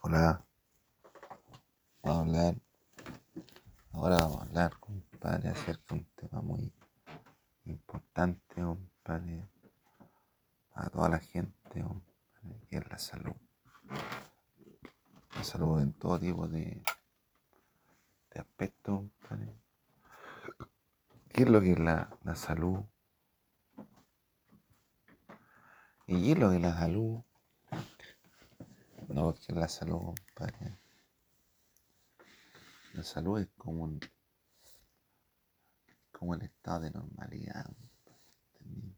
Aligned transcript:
Hola, 0.00 0.44
vamos 2.04 2.18
a 2.18 2.20
hablar, 2.20 2.54
ahora 3.92 4.16
vamos 4.18 4.38
a 4.38 4.42
hablar, 4.42 4.78
compadre, 4.78 5.48
acerca 5.48 5.92
de 5.92 6.00
un 6.00 6.06
tema 6.14 6.40
muy 6.40 6.72
importante, 7.64 8.62
compadre, 8.62 9.48
para 10.72 10.88
toda 10.90 11.08
la 11.08 11.18
gente, 11.18 11.82
compadre, 11.82 12.66
que 12.70 12.76
es 12.76 12.88
la 12.88 12.98
salud. 12.98 13.34
La 15.34 15.42
salud 15.42 15.80
en 15.80 15.92
todo 15.92 16.20
tipo 16.20 16.46
de, 16.46 16.80
de 18.30 18.40
aspectos, 18.40 19.00
compadre. 19.00 19.52
¿Qué 21.30 21.42
es 21.42 21.48
lo 21.48 21.60
que 21.60 21.72
es 21.72 21.78
la, 21.80 22.16
la 22.22 22.36
salud? 22.36 22.84
¿Y 26.06 26.22
qué 26.22 26.32
es 26.32 26.38
lo 26.38 26.50
que 26.50 26.56
es 26.56 26.62
la 26.62 26.78
salud? 26.78 27.20
No, 29.08 29.32
porque 29.32 29.52
la 29.52 29.68
salud, 29.68 30.14
compadre. 30.34 30.78
La 32.92 33.02
salud 33.02 33.40
es 33.40 33.48
como 33.56 33.84
un, 33.84 34.00
como 36.12 36.34
el 36.34 36.42
estado 36.42 36.80
de 36.80 36.90
normalidad. 36.90 37.64
compadre. 37.64 38.94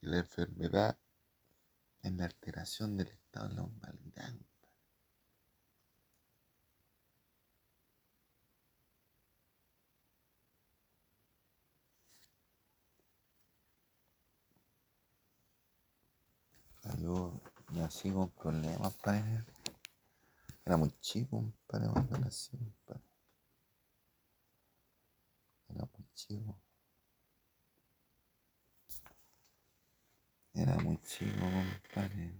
Y 0.00 0.06
la 0.06 0.18
enfermedad 0.18 0.98
es 2.02 2.12
la 2.12 2.24
alteración 2.24 2.96
del 2.96 3.08
estado 3.08 3.48
de 3.48 3.54
normalidad. 3.54 4.34
Yo 17.00 17.40
nací 17.72 18.10
con 18.10 18.30
problemas, 18.30 18.94
padre. 19.02 19.44
Era 20.64 20.76
muy 20.76 20.90
chico, 21.00 21.36
compadre, 21.38 21.88
cuando 21.92 22.18
nací, 22.18 22.56
compadre. 22.56 23.02
Era 25.68 25.88
muy 25.96 26.06
chico. 26.14 26.56
Era 30.54 30.76
muy 30.78 30.96
chico, 31.02 31.40
compadre. 31.40 32.32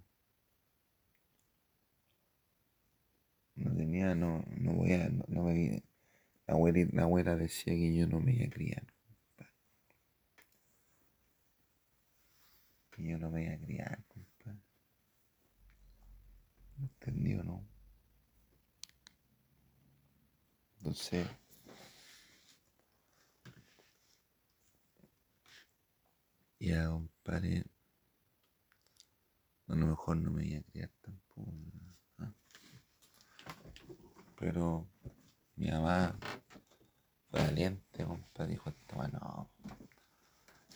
No 3.56 3.74
tenía, 3.76 4.14
no, 4.14 4.44
no 4.56 4.72
voy 4.72 4.92
a, 4.92 5.08
no, 5.08 5.24
no 5.28 5.42
me, 5.44 5.82
la 6.46 6.54
abuela, 6.54 6.88
la 6.92 7.02
abuela 7.04 7.36
decía 7.36 7.74
que 7.74 7.94
yo 7.96 8.06
no 8.06 8.20
me 8.20 8.32
iba 8.32 8.46
a 8.46 8.50
criar, 8.50 8.84
compadre. 9.36 9.52
Que 12.90 13.04
yo 13.04 13.18
no 13.18 13.30
me 13.30 13.44
iba 13.44 13.54
a 13.54 13.58
criar. 13.58 14.03
¿Me 16.84 16.90
entendió, 16.90 17.42
no? 17.42 17.66
Entonces, 20.76 21.26
ya, 26.60 26.88
compadre, 26.88 27.64
a 29.68 29.74
lo 29.74 29.86
mejor 29.86 30.18
no 30.18 30.30
me 30.30 30.44
iba 30.44 30.60
a 30.60 30.62
criar 30.64 30.90
tampoco. 31.00 31.52
Pero 34.38 34.86
mi 35.56 35.70
mamá 35.70 36.18
fue 37.30 37.40
valiente, 37.40 38.04
compadre, 38.04 38.52
dijo, 38.52 38.68
esta 38.68 38.96
weá 38.96 39.08
no, 39.08 39.50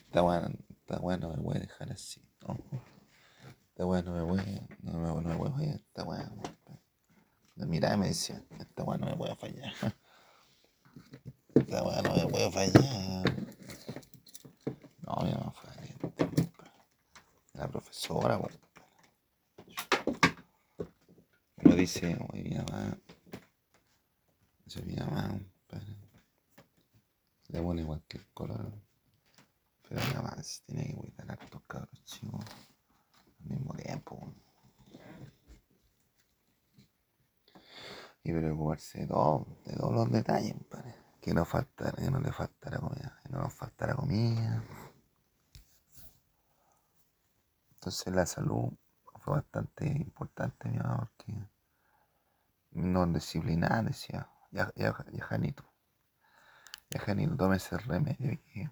esta 0.06 0.22
weá, 0.22 0.50
esta 0.70 1.00
weá 1.00 1.18
no 1.18 1.28
me 1.28 1.36
voy 1.36 1.58
a 1.58 1.60
dejar 1.60 1.92
así, 1.92 2.22
no. 2.40 2.56
Esta 3.78 3.86
weá 3.86 4.02
no 4.02 4.10
me 4.10 4.22
voy, 4.22 4.40
no 4.82 4.92
me, 4.94 5.22
no 5.22 5.28
me 5.28 5.36
voy 5.36 5.48
a 5.50 5.52
fallar, 5.52 5.76
esta 5.76 6.02
weá, 6.02 6.32
miraba 7.54 7.94
y 7.94 7.98
me 7.98 8.08
decía, 8.08 8.42
esta 8.58 8.82
weá 8.82 8.98
no 8.98 9.06
me 9.06 9.16
puede 9.16 9.36
fallar. 9.36 9.72
Esta 11.54 11.84
weá 11.84 12.02
no 12.02 12.16
me 12.16 12.26
puede 12.26 12.50
fallar. 12.50 13.36
No, 15.02 15.16
mi 15.22 15.30
mamá 15.30 15.52
fue 15.52 15.96
compadre. 16.00 16.52
La 17.52 17.68
profesora, 17.68 18.40
compadre. 18.40 18.58
Uno 21.58 21.74
dice, 21.76 22.18
oye, 22.32 22.42
mi 22.42 22.56
mamá, 22.56 22.98
dice 24.64 24.82
mi 24.82 24.96
mamá, 24.96 25.38
compadre. 25.68 25.96
Le 27.46 27.62
pone 27.62 27.86
cualquier 27.86 28.26
color. 28.34 28.72
Pero 29.88 30.00
mi 30.04 30.14
mamá 30.14 30.36
tiene 30.66 30.84
que 30.88 30.94
cuidar 30.96 31.30
a 31.30 31.34
estos 31.34 31.62
cabros 31.68 32.04
chicos 32.04 32.44
al 33.40 33.46
mismo 33.46 33.74
tiempo. 33.74 34.34
Y 38.22 38.32
preocuparse 38.32 39.00
de 39.00 39.06
todo, 39.06 39.46
de 39.64 39.76
todos 39.76 39.94
los 39.94 40.12
detalles. 40.12 40.54
Que 41.20 41.34
no 41.34 41.44
faltara, 41.44 41.92
que 41.92 42.10
no 42.10 42.20
le 42.20 42.32
faltara 42.32 42.78
comida, 42.78 43.20
que 43.22 43.28
no 43.30 43.42
nos 43.42 43.52
faltara 43.52 43.94
comida. 43.94 44.62
Entonces 47.74 48.14
la 48.14 48.26
salud 48.26 48.72
fue 49.20 49.34
bastante 49.34 49.86
importante, 49.86 50.68
mi 50.68 50.78
mamá, 50.78 50.98
porque 51.16 51.32
no 52.72 53.06
disciplinada, 53.06 53.82
decía, 53.82 54.28
ya, 54.50 54.72
ya, 54.74 54.96
ya 55.12 55.24
Janito, 55.24 55.64
ya 56.90 57.00
Janito, 57.00 57.36
tome 57.36 57.56
ese 57.56 57.78
remedio 57.78 58.38
que 58.52 58.70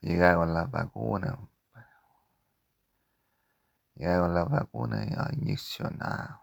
llegaba 0.00 0.44
con 0.44 0.54
las 0.54 0.70
vacunas, 0.70 1.36
llegaba 3.94 4.26
con 4.26 4.34
las 4.34 4.48
vacunas 4.48 5.06
y 5.06 5.36
inyeccionadas. 5.36 6.40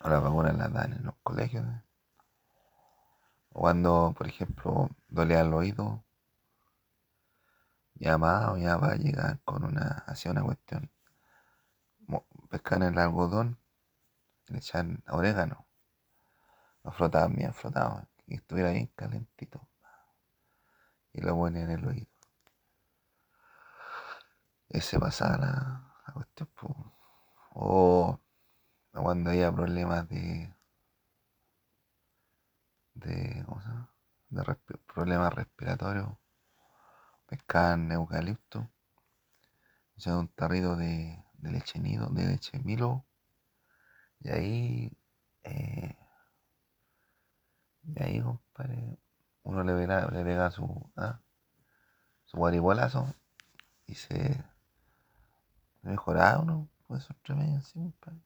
O 0.00 0.08
las 0.08 0.22
vacunas 0.22 0.56
las 0.56 0.72
dan 0.72 0.92
en 0.92 1.04
los 1.04 1.14
colegios. 1.22 1.66
¿eh? 1.66 1.82
Cuando, 3.50 4.14
por 4.16 4.28
ejemplo, 4.28 4.90
dolía 5.08 5.40
el 5.40 5.52
oído, 5.52 6.04
mi 7.94 8.06
mamá 8.06 8.52
o 8.52 8.54
mi 8.56 8.64
papá 8.64 8.94
llegaban 8.94 9.40
con 9.44 9.64
una, 9.64 10.04
hacía 10.06 10.30
una 10.30 10.44
cuestión, 10.44 10.90
pescaban 12.48 12.92
el 12.92 12.98
algodón 12.98 13.58
y 14.46 14.52
le 14.52 14.58
echaban 14.58 15.02
orégano, 15.08 15.66
lo 16.84 16.92
frotaban 16.92 17.34
bien 17.34 17.52
frotado, 17.52 18.06
que 18.26 18.36
estuviera 18.36 18.70
bien 18.70 18.86
calentito, 18.94 19.68
y 21.12 21.20
lo 21.20 21.34
ponían 21.34 21.70
en 21.70 21.78
el 21.78 21.86
oído. 21.86 22.06
Y 24.68 24.80
se 24.80 25.00
pasaba 25.00 25.36
la 25.38 25.87
cuestión, 26.18 26.48
po. 26.54 26.92
O 27.52 28.18
cuando 28.92 29.30
había 29.30 29.52
problemas 29.52 30.08
de, 30.08 30.52
de, 32.94 33.44
¿cómo 33.46 33.60
se? 33.62 33.68
De 34.30 34.42
problemas 34.92 35.32
respiratorios, 35.32 36.08
pescaban 37.26 37.90
eucalipto, 37.92 38.68
echaban 39.96 40.20
un 40.20 40.28
tarrito 40.28 40.76
de, 40.76 41.24
de 41.34 41.50
leche 41.52 41.78
nido, 41.78 42.08
de 42.10 42.26
leche 42.26 42.58
Milo, 42.58 43.06
y 44.20 44.28
ahí, 44.30 44.98
eh, 45.44 45.96
y 47.84 48.02
ahí, 48.02 48.20
compadre, 48.20 48.98
uno 49.44 49.62
le 49.62 49.74
pega, 49.74 50.08
le 50.10 50.24
pega 50.24 50.50
su, 50.50 50.92
ah, 50.96 51.20
su 52.26 52.36
guaribolazo 52.36 53.14
y 53.86 53.94
se 53.94 54.44
mejoraba 55.88 56.38
uno, 56.38 56.68
pues 56.86 57.04
esos 57.04 57.16
remedios 57.24 57.64
así, 57.64 57.78
compadre. 57.80 58.20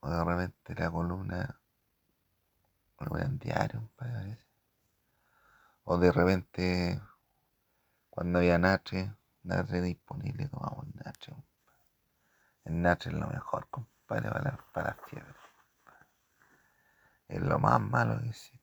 O 0.00 0.10
de 0.10 0.24
repente 0.24 0.74
la 0.74 0.90
columna, 0.90 1.60
lo 2.98 3.78
compadre, 3.78 4.14
a 4.16 4.22
veces. 4.24 4.46
O 5.84 5.98
de 5.98 6.12
repente, 6.12 7.00
cuando 8.10 8.38
había 8.38 8.58
natri, 8.58 9.10
natri 9.42 9.80
disponible, 9.80 10.48
tomamos 10.48 10.86
compadre. 10.94 11.42
El 12.64 12.82
natri 12.82 13.12
es 13.12 13.18
lo 13.18 13.26
mejor, 13.28 13.68
compadre, 13.70 14.30
para 14.30 14.56
para 14.72 14.88
la 14.88 14.94
fiebre. 15.06 15.34
Es 17.28 17.42
lo 17.42 17.58
más 17.58 17.80
malo 17.80 18.20
que 18.20 18.28
existe. 18.28 18.58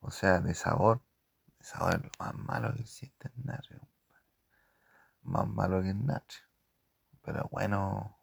O 0.00 0.10
sea, 0.10 0.40
de 0.40 0.54
sabor, 0.54 1.00
sabor 1.62 2.10
más 2.18 2.34
malo 2.34 2.74
que 2.74 2.82
existe 2.82 3.28
el 3.28 3.34
compadre. 3.34 3.80
Más 5.22 5.48
malo 5.48 5.80
que 5.82 5.88
el 5.90 6.04
natri. 6.04 6.36
Pero 7.22 7.48
bueno, 7.52 8.16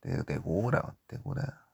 te, 0.00 0.22
te 0.24 0.38
cura, 0.38 0.94
te 1.06 1.18
cura. 1.18 1.66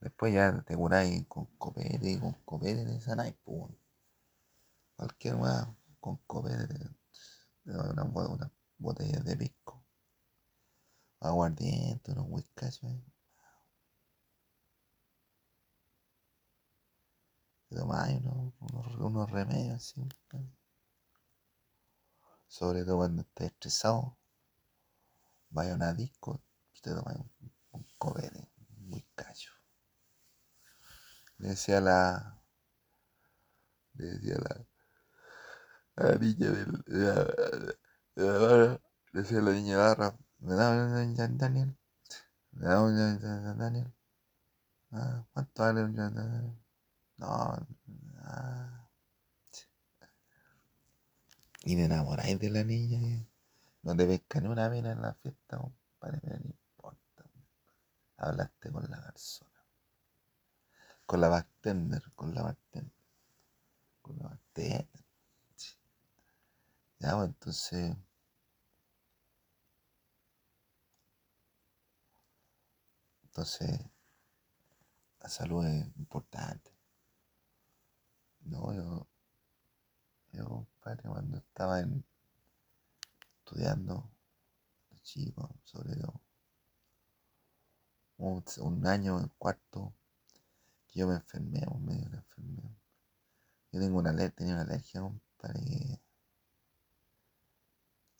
Después 0.00 0.34
ya 0.34 0.60
te 0.62 0.76
curáis 0.76 1.24
con 1.26 1.46
copete 1.56 2.10
y 2.10 2.18
con 2.18 2.32
copete 2.44 2.84
te 2.84 3.00
sanáis, 3.00 3.34
pues. 3.44 3.70
Cualquier 4.96 5.34
weá 5.34 5.66
con 5.98 6.16
copete 6.28 6.68
te, 6.68 6.78
da 7.64 7.90
una, 7.90 8.04
bo- 8.04 8.28
una 8.28 8.50
botella 8.78 9.20
de 9.20 9.36
pisco. 9.36 9.84
Aguardiente, 11.20 12.12
unos 12.12 12.26
whiskas, 12.28 12.80
Te 17.70 17.76
tomáis 17.76 18.20
unos, 18.20 18.96
unos 18.98 19.30
remedios, 19.30 19.82
sí. 19.82 20.06
Sobre 22.48 22.84
todo 22.84 22.98
cuando 22.98 23.22
estás 23.22 23.46
estresado, 23.46 24.18
vaya 25.50 25.72
a 25.72 25.76
una 25.76 25.94
disco 25.94 26.42
y 26.74 26.80
te 26.80 26.90
tomas 26.90 27.16
un, 27.16 27.30
un 27.70 27.86
copete 27.98 28.50
muy 28.78 29.06
cacho. 29.14 29.52
Le 31.38 31.48
decía 31.48 31.80
la. 31.80 32.40
Le 33.94 34.04
decía 34.06 34.34
la. 34.38 34.66
A 35.96 36.02
la 36.08 36.16
niña 36.18 36.50
del. 36.50 37.78
barra, 38.16 38.80
le 39.12 39.20
decía 39.22 39.40
la 39.40 39.52
niña 39.52 39.76
barra, 39.78 40.16
¿me 40.40 40.54
da 40.54 40.70
un 40.72 41.38
Daniel? 41.38 41.76
¿Me 42.52 42.66
da 42.66 42.82
un 42.82 43.58
Daniel? 43.58 43.92
Ah, 44.92 45.26
¿Cuánto 45.32 45.62
vale 45.62 45.84
un 45.84 45.96
Daniel? 45.96 46.59
No, 47.20 47.66
ah. 48.24 48.88
Y 51.62 51.76
te 51.76 51.84
enamoráis 51.84 52.38
de 52.40 52.50
la 52.50 52.64
niña 52.64 52.98
y 52.98 53.28
no 53.82 53.94
te 53.94 54.06
pesca 54.06 54.40
ni 54.40 54.48
una 54.48 54.70
mina 54.70 54.92
en 54.92 55.02
la 55.02 55.12
fiesta, 55.14 55.58
compadre, 55.58 56.18
pero 56.22 56.38
no 56.38 56.46
importa. 56.46 57.24
Hablaste 58.16 58.72
con 58.72 58.90
la 58.90 59.02
persona. 59.02 59.50
Con 61.04 61.20
la 61.20 61.28
bartender, 61.28 62.02
con 62.14 62.34
la 62.34 62.42
bartender. 62.42 62.92
Con 64.00 64.18
la 64.18 64.28
bartender. 64.28 64.88
Ya, 67.00 67.16
pues 67.16 67.28
entonces. 67.28 67.96
Entonces, 73.24 73.80
la 75.20 75.28
salud 75.28 75.66
es 75.66 75.86
importante. 75.98 76.69
No, 78.44 78.72
yo, 78.74 79.06
yo, 80.32 80.44
compadre, 80.48 81.08
cuando 81.08 81.36
estaba 81.38 81.78
en, 81.80 82.04
estudiando, 83.38 84.08
chico, 85.02 85.50
sobre 85.64 85.96
todo, 85.96 86.20
un, 88.18 88.44
un 88.60 88.86
año 88.86 89.18
en 89.18 89.26
cuarto, 89.36 89.92
que 90.88 91.00
yo 91.00 91.08
me 91.08 91.14
enfermé, 91.16 91.62
me 91.80 91.94
dio 91.96 92.08
una. 92.10 92.76
Yo 93.72 93.80
tengo 93.80 93.98
una 93.98 94.10
tenía 94.30 94.54
una 94.54 94.62
alergia, 94.62 95.00
compadre, 95.00 95.60
que- 95.64 96.00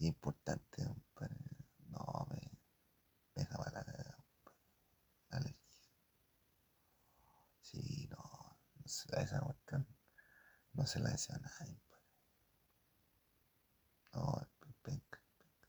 importante, 0.01 0.85
compadre. 0.85 1.37
No, 1.91 2.27
me, 2.31 2.41
dejaba 3.37 3.67
la 3.73 3.81
la 5.31 5.39
alergia. 5.39 5.81
Sí, 7.63 8.07
no, 8.11 8.19
no 8.19 8.89
se 8.89 9.11
la 9.13 9.23
esa 9.23 9.41
cuestión, 9.41 9.87
no 10.73 10.87
se 10.87 11.01
la 11.01 11.11
deseo 11.11 11.37
a 11.37 11.39
nadie, 11.39 11.77
compadre. 11.79 12.05
No, 14.15 14.41
es 14.41 14.75
penca, 14.83 15.21
penca. 15.39 15.69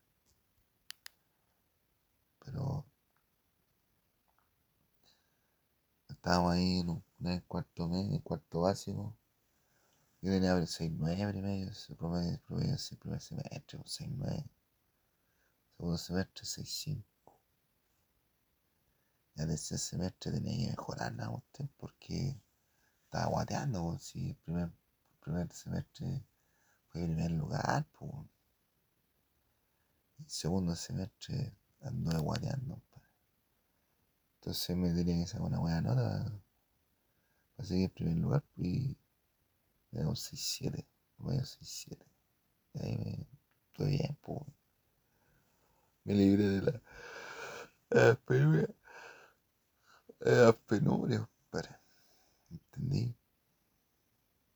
Pero 2.40 2.86
estábamos 6.08 6.52
ahí 6.52 6.78
en, 6.80 6.88
un, 6.90 7.04
en 7.20 7.26
el 7.28 7.44
cuarto 7.44 7.88
medio, 7.88 8.14
el 8.16 8.22
cuarto 8.22 8.60
básico. 8.60 9.16
Yo 10.22 10.30
tenía 10.30 10.54
6-9 10.54 11.30
primero, 11.30 11.72
promedio, 11.98 12.40
promedio 12.46 12.74
ese 12.74 12.96
primer 12.96 13.20
semestre, 13.20 13.78
6-9. 13.80 14.44
Segundo 15.76 15.98
semestre, 15.98 16.44
6-5. 16.44 17.02
Ya 19.34 19.46
tercer 19.46 19.78
semestre 19.78 20.30
tenía 20.32 20.66
que 20.66 20.70
mejorar 20.76 21.12
la 21.14 21.30
usted 21.30 21.66
porque 21.76 22.36
estaba 23.04 23.26
guateando, 23.26 23.82
po, 23.82 23.98
si 23.98 24.30
el 24.30 24.36
primer, 24.36 24.64
el 24.64 24.72
primer 25.22 25.52
semestre 25.52 26.24
fue 26.88 27.02
primer 27.02 27.30
lugar, 27.30 27.86
pues. 27.98 28.12
Segundo 30.26 30.74
semestre 30.76 31.52
anduve 31.80 32.18
guateando, 32.18 32.76
pa. 32.90 33.02
Entonces 34.36 34.76
me 34.76 34.92
tenía 34.92 35.22
que 35.22 35.26
sacar 35.26 35.46
una 35.46 35.58
buena 35.58 35.80
nota 35.80 36.40
para 37.56 37.68
seguir 37.68 37.84
en 37.84 37.90
primer 37.90 38.16
lugar, 38.16 38.42
pues, 38.54 38.68
y 38.68 38.98
me 39.90 40.00
dio 40.00 40.10
un 40.10 40.16
6-7, 40.16 40.86
me 41.18 41.32
dio 41.34 41.42
6-7. 41.42 42.06
Y 42.74 42.78
ahí 42.82 42.96
me 42.96 43.26
estuve 43.68 43.88
bien, 43.88 44.18
pues. 44.20 44.40
Me 46.04 46.14
libré 46.14 46.48
de 46.48 46.62
la, 46.62 46.82
de 47.90 48.06
las 48.06 48.16
penurias. 48.18 48.72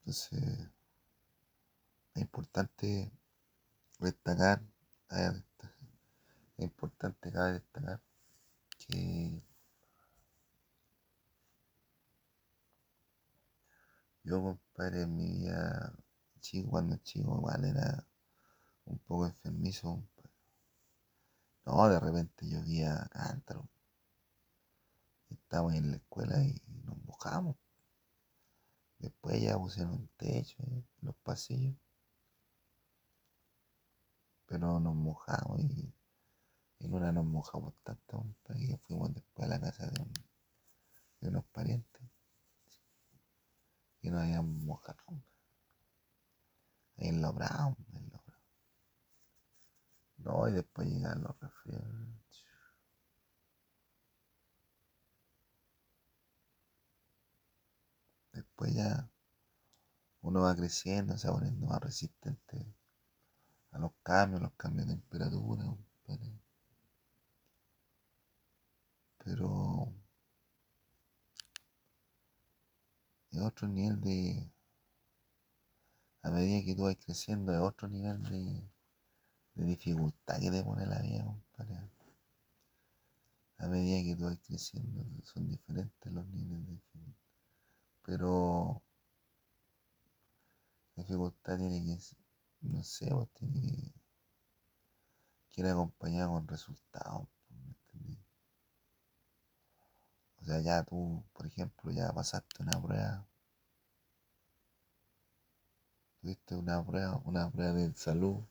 Entonces, 0.06 0.70
es 2.14 2.23
importante 2.23 3.11
destacar, 3.99 4.62
es 5.11 5.43
importante 6.58 7.32
cabe 7.32 7.55
destacar 7.55 8.00
que 8.79 9.43
yo, 14.23 14.41
compadre, 14.41 15.03
en 15.03 15.17
mi 15.17 15.26
vida 15.26 15.93
chico, 16.41 16.70
cuando 16.70 16.99
chico, 16.99 17.38
igual 17.38 17.64
era 17.64 18.06
un 18.85 18.99
poco 19.00 19.26
enfermizo. 19.26 20.05
No, 21.64 21.88
de 21.88 21.99
repente 21.99 22.47
llovía 22.47 23.09
cántaro. 23.11 23.69
Estábamos 25.31 25.75
en 25.75 25.91
la 25.91 25.97
escuela 25.97 26.41
y 26.44 26.62
nos 26.85 26.97
mojamos. 26.99 27.56
Después 28.99 29.41
ya 29.41 29.57
pusieron 29.59 29.93
un 29.93 30.09
techo 30.17 30.57
en 30.63 30.87
los 31.03 31.15
pasillos. 31.17 31.77
Pero 34.47 34.81
nos 34.81 34.95
mojamos 34.95 35.61
y 35.61 35.93
en 36.81 36.95
una 36.95 37.13
nos 37.13 37.25
mojamos 37.25 37.75
tanto, 37.83 38.25
que 38.45 38.79
fuimos 38.87 39.13
después 39.15 39.49
a 39.49 39.51
la 39.51 39.61
casa 39.61 39.87
de, 39.87 40.05
de 41.21 41.29
unos 41.29 41.45
parientes 41.47 42.03
y 44.07 44.11
nos 44.11 44.23
habíamos 44.23 44.55
mojado. 44.63 45.03
Ahí 46.97 47.09
en 47.09 47.21
los 47.21 47.35
Brown, 47.35 47.77
en 47.95 48.11
los 48.11 48.25
Brown. 48.25 48.41
No, 50.19 50.49
y 50.49 50.53
después 50.53 50.89
llegan 50.89 51.23
los 51.23 51.39
resfriados. 51.41 52.25
Después 58.56 58.75
ya 58.75 59.11
uno 60.23 60.41
va 60.41 60.56
creciendo, 60.56 61.19
se 61.19 61.29
va 61.29 61.35
poniendo 61.35 61.67
más 61.67 61.79
resistente 61.79 62.66
a 63.73 63.78
los 63.78 63.92
cambios, 64.02 64.40
los 64.40 64.54
cambios 64.54 64.88
de 64.88 64.95
temperatura, 64.95 65.66
compadre. 65.66 66.33
Pero 69.19 69.92
es 73.31 73.40
otro 73.42 73.69
nivel 73.69 74.00
de. 74.00 74.50
A 76.23 76.31
medida 76.31 76.64
que 76.64 76.75
tú 76.75 76.85
vas 76.85 76.97
creciendo, 76.97 77.52
es 77.52 77.61
otro 77.61 77.88
nivel 77.88 78.23
de, 78.23 78.62
de 79.54 79.64
dificultad 79.66 80.40
que 80.40 80.50
te 80.50 80.64
pone 80.64 80.87
la 80.87 81.02
vida, 81.02 81.25
compadre. 81.25 81.90
A 83.59 83.69
medida 83.69 84.02
que 84.02 84.16
tú 84.16 84.25
vas 84.25 84.38
creciendo, 84.38 85.04
son 85.25 85.47
diferentes 85.47 86.11
los 86.11 86.26
niveles 86.28 86.66
de 86.66 86.73
dificultad. 86.73 87.25
Pero 88.07 88.83
la 90.97 91.05
dificultad 91.05 91.59
tiene 91.59 91.81
que, 91.85 91.97
no 92.63 92.83
sé, 92.83 93.07
pues 93.09 93.29
tiene 93.35 93.61
que, 93.63 95.61
ir 95.61 95.67
acompañada 95.67 96.29
con 96.29 96.47
resultados, 96.47 97.27
pues, 97.49 98.01
¿me? 98.05 98.17
O 100.41 100.45
sea, 100.47 100.61
ya 100.63 100.83
tú, 100.83 101.23
por 101.35 101.45
ejemplo, 101.47 101.91
ya 101.93 102.11
pasaste 102.11 102.63
una 102.63 102.81
prueba, 102.81 103.27
tuviste 106.21 106.55
una 106.55 106.85
prueba, 106.85 107.23
una 107.25 107.51
prueba 107.51 107.73
de 107.73 107.95
salud, 107.95 108.45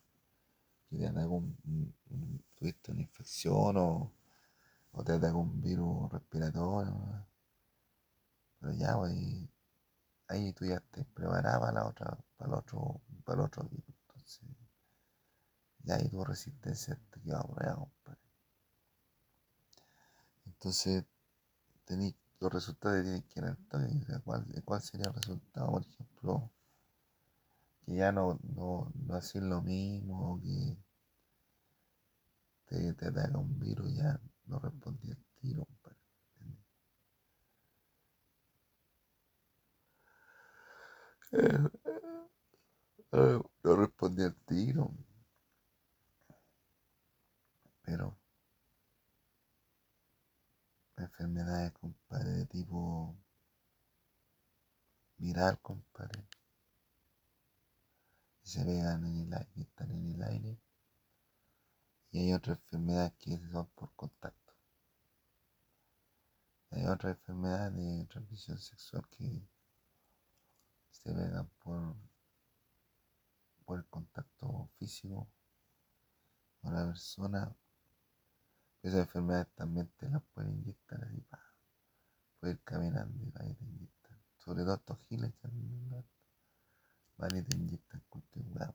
que 0.90 0.98
te 0.98 1.08
atacó 1.08 1.36
un, 1.36 1.58
un- 1.66 1.96
un- 2.10 2.44
tuviste 2.56 2.92
una 2.92 3.02
infección 3.02 3.78
o, 3.78 4.12
o 4.94 5.04
te 5.04 5.14
atacó 5.14 5.40
un 5.40 5.62
virus 5.62 6.12
respiratorio, 6.12 6.92
¿no? 6.92 7.28
Pero 8.66 8.78
ya, 8.78 8.98
pues, 8.98 9.14
ahí, 10.28 10.54
tú 10.54 10.66
ya 10.66 10.78
estés 10.78 11.06
preparada 11.14 11.60
para 11.60 11.92
para 11.92 12.18
el 12.50 12.54
otro, 12.54 13.02
para 13.24 13.40
el 13.40 13.46
otro 13.46 13.64
virus, 13.66 13.96
entonces, 14.08 14.42
ya 15.84 15.96
ahí 15.96 16.10
tu 16.10 16.24
resistencia 16.26 17.00
te 17.12 17.22
queda 17.22 17.42
a 17.42 17.44
prueba, 17.44 17.76
compadre. 17.76 18.20
Entonces, 20.48 21.06
tení, 21.86 22.16
los 22.40 22.52
resultados 22.52 23.04
tienen 23.04 23.22
que 23.24 23.40
ir 23.40 23.46
al 23.46 24.24
¿cuál, 24.24 24.46
cuál 24.66 24.82
sería 24.82 25.10
el 25.10 25.14
resultado, 25.14 25.70
por 25.70 25.82
ejemplo? 25.86 26.52
que 27.86 27.96
ya 27.96 28.12
no, 28.12 28.40
no, 28.56 28.92
no 28.96 29.14
haces 29.14 29.44
lo 29.44 29.62
mismo, 29.62 30.42
que 30.42 30.76
te, 32.66 32.94
te 32.94 33.08
ataca 33.10 33.38
un 33.38 33.60
virus, 33.60 33.94
ya 33.94 34.20
no 34.48 34.58
respondí 34.58 35.12
al 35.12 35.24
tiro, 35.40 35.68
¿entiendes? 41.36 41.72
Ah, 43.12 43.42
no 43.64 43.76
respondí 43.76 44.24
al 44.24 44.36
tiro. 44.46 44.92
Pero 47.84 48.18
enfermedades, 50.98 51.72
compadre, 51.74 52.30
de 52.32 52.46
tipo 52.46 53.16
viral, 55.18 55.60
compadre. 55.62 56.26
Se 58.44 58.64
pegan 58.64 59.06
en 59.06 59.22
el 59.28 59.34
aire, 59.34 59.62
están 59.62 59.92
en 59.92 60.16
el 60.16 60.24
aire. 60.24 60.60
Y 62.12 62.20
hay 62.20 62.34
otras 62.34 62.60
enfermedades 62.60 63.14
que 63.20 63.38
son 63.52 63.68
por 63.76 63.94
contacto. 63.96 64.54
Hay 66.72 66.86
otras 66.86 67.18
enfermedades 67.18 67.76
de 67.76 68.06
transmisión 68.06 68.58
sexual 68.60 69.08
que 69.10 69.42
se 70.96 71.14
pegan 71.14 71.48
por, 71.60 71.96
por 73.66 73.80
el 73.80 73.86
contacto 73.86 74.70
físico 74.78 75.28
con 76.62 76.74
la 76.74 76.86
persona. 76.86 77.56
Esas 78.82 79.02
enfermedades 79.02 79.48
también 79.56 79.88
te 79.98 80.10
las 80.10 80.22
pueden 80.34 80.54
inyectar 80.60 81.04
así, 81.04 81.22
pa. 81.22 81.40
Puedes 82.40 82.58
ir 82.58 82.64
caminando 82.64 83.24
y 83.24 83.32
te 83.32 83.66
inyectan. 83.66 84.18
Sobre 84.38 84.64
todo 84.64 84.76
estos 84.76 85.00
giles 85.08 85.34
que 85.42 85.48
van 87.18 87.36
y 87.36 87.42
te 87.42 87.56
inyectan 87.56 88.04
cualquier 88.10 88.46
weá. 88.50 88.74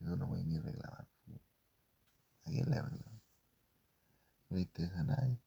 Y 0.00 0.04
tú 0.04 0.16
no 0.16 0.28
puedes 0.28 0.46
ni 0.46 0.58
reclamar. 0.58 1.06
¿A 2.44 2.50
quién 2.50 2.68
le 2.70 2.82
reclama? 2.82 3.20
No 4.48 4.56
le 4.56 4.62
interesa 4.62 5.00
a 5.00 5.04
nadie. 5.04 5.38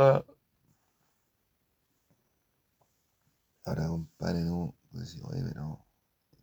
Ah. 0.00 0.24
Ahora, 3.64 3.88
compadre, 3.88 4.44
tú 4.44 4.72
puedes 4.92 5.08
decir, 5.08 5.24
oye, 5.26 5.42
pero, 5.42 5.84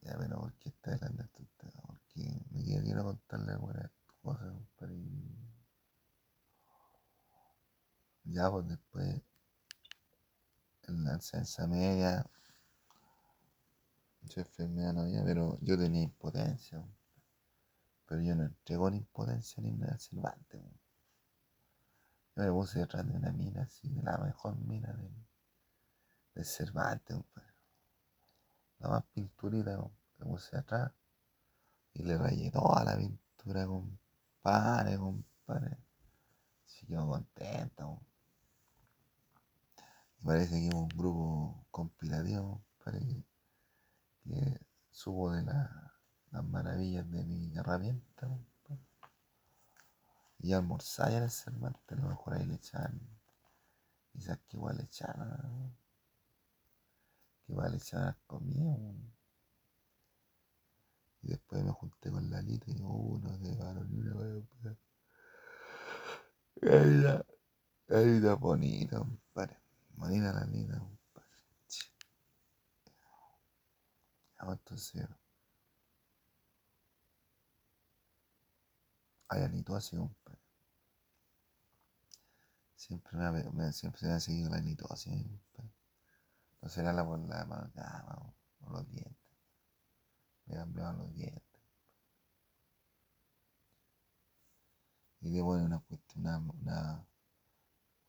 ya, 0.02 0.18
pero, 0.20 0.40
¿por 0.42 0.54
qué 0.56 0.68
está 0.68 0.94
hablando 0.94 1.24
esto? 1.24 1.72
Porque 1.88 2.46
me 2.52 2.64
quiero, 2.66 2.84
quiero 2.84 3.04
contarle 3.06 3.56
buenas 3.56 3.92
cosas, 4.22 4.52
compadre. 4.52 4.98
Ya, 8.26 8.52
pues 8.52 8.68
después, 8.68 9.22
en 10.90 11.04
la 11.06 11.14
enseñanza 11.14 11.66
media, 11.66 12.30
yo 14.24 14.42
enfermedad 14.42 14.92
no 14.92 15.02
había, 15.04 15.24
pero 15.24 15.58
yo 15.62 15.78
tenía 15.78 16.04
impotencia. 16.04 16.86
Pero 18.06 18.22
yo 18.22 18.36
no 18.36 18.44
entré 18.44 18.76
con 18.76 18.96
impotencia 18.96 19.64
ni 19.64 19.72
nada 19.72 19.98
Cervantes. 19.98 20.62
Yo 22.36 22.44
me 22.44 22.52
puse 22.52 22.80
detrás 22.80 23.08
de 23.08 23.16
una 23.16 23.32
mina 23.32 23.62
así, 23.64 23.88
de 23.90 24.04
la 24.04 24.18
mejor 24.18 24.58
mina 24.58 24.92
de, 24.92 25.10
de 26.34 26.44
Cervantes, 26.44 27.18
La 28.80 28.90
más 28.90 29.04
pinturita, 29.14 29.78
me 30.18 30.26
puse 30.26 30.58
atrás 30.58 30.92
y 31.94 32.04
le 32.04 32.18
rayé 32.18 32.52
toda 32.52 32.84
la 32.84 32.98
pintura, 32.98 33.66
compadre, 33.66 34.98
compadre. 34.98 35.78
Así 36.66 36.86
quedó 36.86 37.08
contento. 37.08 38.02
Y 40.20 40.26
parece 40.26 40.60
que 40.60 40.76
hubo 40.76 40.82
un 40.84 40.90
grupo 40.90 41.66
compilativo, 41.72 42.62
parece 42.84 43.24
que 44.26 44.60
supo 44.92 45.32
de 45.32 45.44
las 45.44 46.44
maravillas 46.44 47.10
de 47.10 47.24
mi 47.24 47.56
herramienta. 47.56 48.28
Y 50.40 50.54
en 50.54 50.70
el 50.72 51.30
Cervantes, 51.32 51.98
a 51.98 52.02
lo 52.02 52.10
mejor 52.10 52.34
ahí 52.34 52.46
le 52.46 52.56
echan, 52.56 53.00
quizás 54.12 54.38
que 54.48 54.58
igual 54.58 54.78
le 54.78 54.84
echan, 54.84 55.76
que 57.46 57.52
igual 57.54 57.72
le 57.72 57.78
echan 57.78 58.16
comida. 58.28 58.78
Y 61.24 61.30
después 61.30 61.64
me 61.64 61.72
junté 61.72 62.12
con 62.12 62.30
la 62.30 62.42
Lita 62.42 62.70
y 62.70 62.80
uno 62.82 63.38
de 63.38 63.50
y 63.50 63.54
una 63.54 64.78
Ahí 66.62 66.96
está, 66.98 67.26
ahí 67.90 68.18
está 68.18 68.36
bonito, 68.36 69.00
compadre. 69.00 69.58
Bonita 69.96 70.32
la 70.34 70.46
Lita, 70.46 70.80
compadre. 70.80 70.96
Entonces, 74.40 75.08
hay 79.28 79.44
anitosis, 79.44 80.00
compadre. 80.00 80.40
Siempre 82.76 83.18
me, 83.18 83.72
siempre 83.74 84.00
se 84.00 84.08
me 84.08 84.14
ha 84.14 84.20
seguido 84.20 84.50
la 84.50 84.58
anitosis, 84.58 85.14
compadre. 85.14 85.74
No 86.62 86.70
será 86.70 86.94
la 86.94 87.06
por 87.06 87.20
la 87.20 87.42
amalgama 87.42 88.34
o 88.62 88.70
los 88.72 88.90
dientes. 88.90 89.16
Me 90.46 90.56
cambiaban 90.56 90.98
los 90.98 91.14
dientes. 91.14 91.44
Y 95.22 95.30
le 95.30 95.42
ponen 95.42 95.66
una 95.66 95.84
una, 96.16 96.38
una, 96.38 97.08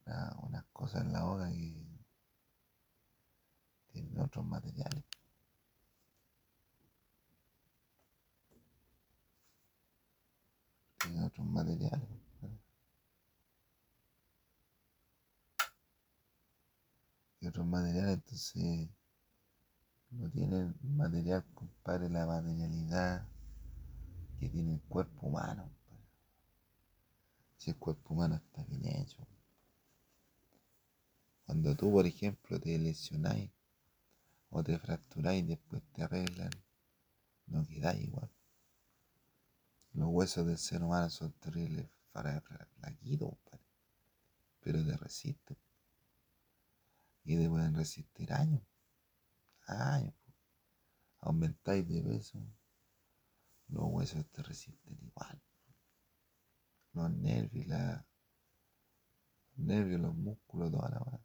una, 0.05 0.37
unas 0.43 0.65
cosas 0.73 1.03
en 1.03 1.13
la 1.13 1.25
boca 1.25 1.51
que 1.51 1.87
tienen 3.93 4.21
otros 4.21 4.45
materiales. 4.45 5.05
Otros 11.25 11.47
materiales. 11.47 12.09
Y 17.41 17.47
otros 17.47 17.67
materiales, 17.67 18.15
entonces 18.15 18.89
no 20.11 20.31
tienen 20.31 20.75
material, 20.83 21.45
compadre, 21.55 22.09
la 22.09 22.27
materialidad 22.27 23.27
que 24.39 24.49
tiene 24.49 24.75
el 24.75 24.81
cuerpo 24.83 25.27
humano. 25.27 25.71
Si 27.59 27.71
el 27.71 27.77
cuerpo 27.77 28.15
humano 28.15 28.37
está 28.37 28.65
bien 28.65 28.87
hecho. 28.87 29.27
Cuando 31.45 31.77
tú, 31.77 31.93
por 31.93 32.07
ejemplo, 32.07 32.59
te 32.61 32.79
lesionáis 32.79 33.51
o 34.51 34.63
te 34.63 34.79
fracturáis 34.79 35.45
y 35.45 35.47
después 35.47 35.83
te 35.93 36.03
arreglan, 36.03 36.51
no 37.47 37.65
quedáis 37.67 38.03
igual. 38.03 38.31
Los 39.97 40.09
huesos 40.11 40.47
del 40.47 40.59
ser 40.59 40.83
humano 40.83 41.09
son 41.09 41.33
terribles 41.33 41.89
flaquitos, 42.13 43.35
pero 44.61 44.85
te 44.85 44.95
resisten. 44.95 45.57
Y 47.25 47.39
te 47.39 47.49
pueden 47.49 47.75
resistir 47.75 48.31
años. 48.35 48.63
Años. 49.67 50.15
Aumentáis 51.21 51.89
de 51.89 52.03
peso, 52.03 52.39
los 53.69 53.85
huesos 53.87 54.27
te 54.31 54.43
resisten 54.43 54.99
igual. 55.03 55.43
Los 56.93 57.11
nervios, 57.11 57.67
la, 57.67 58.07
los 59.57 59.67
nervios, 59.67 60.01
los 60.01 60.15
músculos, 60.15 60.73
toda 60.73 60.91
la 60.91 61.01
hora. 61.01 61.21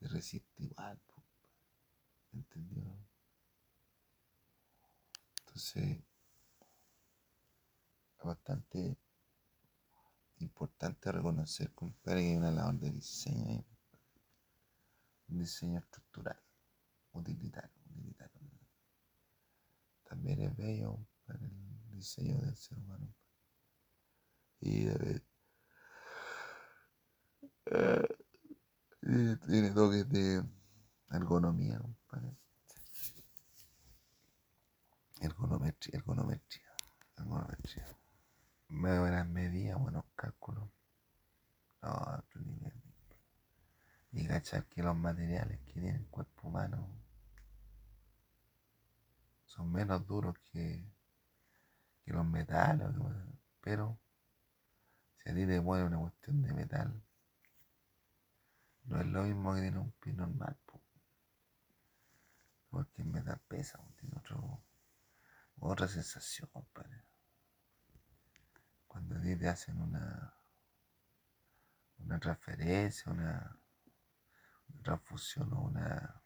Te 0.00 0.08
resiste 0.08 0.64
igual. 0.64 1.00
¿Entendió? 2.32 2.98
Entonces, 5.38 5.84
es 5.84 6.11
bastante 8.24 8.96
importante 10.38 11.12
reconocer, 11.12 11.72
compadre, 11.72 12.22
que 12.22 12.28
hay 12.30 12.36
una 12.36 12.50
labor 12.50 12.78
de 12.78 12.90
diseño 12.90 13.64
un 15.32 15.38
diseño 15.38 15.78
estructural, 15.78 16.38
utilitario, 17.12 17.70
utilitario. 17.90 18.40
También 20.04 20.42
es 20.42 20.56
bello 20.56 20.98
para 21.26 21.38
el 21.38 21.90
diseño 21.90 22.38
del 22.40 22.56
ser 22.56 22.78
humano. 22.78 23.14
Y 24.60 24.84
debe, 24.84 25.22
eh, 27.66 28.08
tiene 29.46 29.70
toques 29.70 30.08
de 30.10 30.44
ergonomía, 31.10 31.78
compadre. 31.78 32.36
Ergonometría, 35.20 35.98
ergonometría, 35.98 36.72
ergonometría. 37.16 38.01
Buenas 38.74 39.28
medidas, 39.28 39.78
buenos 39.78 40.04
cálculos. 40.16 40.64
No, 41.82 41.90
otro 41.90 42.40
nivel. 42.40 42.72
Y 44.12 44.26
cachar 44.26 44.64
que 44.64 44.82
los 44.82 44.96
materiales 44.96 45.60
que 45.60 45.74
tiene 45.74 45.96
el 45.96 46.06
cuerpo 46.06 46.48
humano 46.48 46.88
son 49.44 49.70
menos 49.70 50.06
duros 50.06 50.36
que, 50.50 50.90
que 52.02 52.12
los 52.12 52.24
metales, 52.24 52.88
pero 53.60 53.98
si 55.22 55.30
a 55.30 55.34
ti 55.34 55.46
te 55.46 55.60
mueve 55.60 55.84
una 55.84 55.98
cuestión 55.98 56.40
de 56.40 56.54
metal, 56.54 57.02
no 58.84 59.00
es 59.00 59.06
lo 59.06 59.22
mismo 59.24 59.54
que 59.54 59.60
tiene 59.60 59.78
un 59.78 59.92
pin 59.92 60.16
normal, 60.16 60.56
porque 62.70 63.02
el 63.02 63.08
metal 63.08 63.38
pesa, 63.46 63.78
tiene 63.98 64.16
otro, 64.16 64.62
otra 65.60 65.86
sensación, 65.86 66.48
padre. 66.72 67.11
Te 69.42 69.48
hacen 69.48 69.76
una, 69.82 70.32
una 71.98 72.20
transferencia, 72.20 73.10
una, 73.10 73.58
transfusión 74.84 75.52
o 75.52 75.62
una 75.62 76.22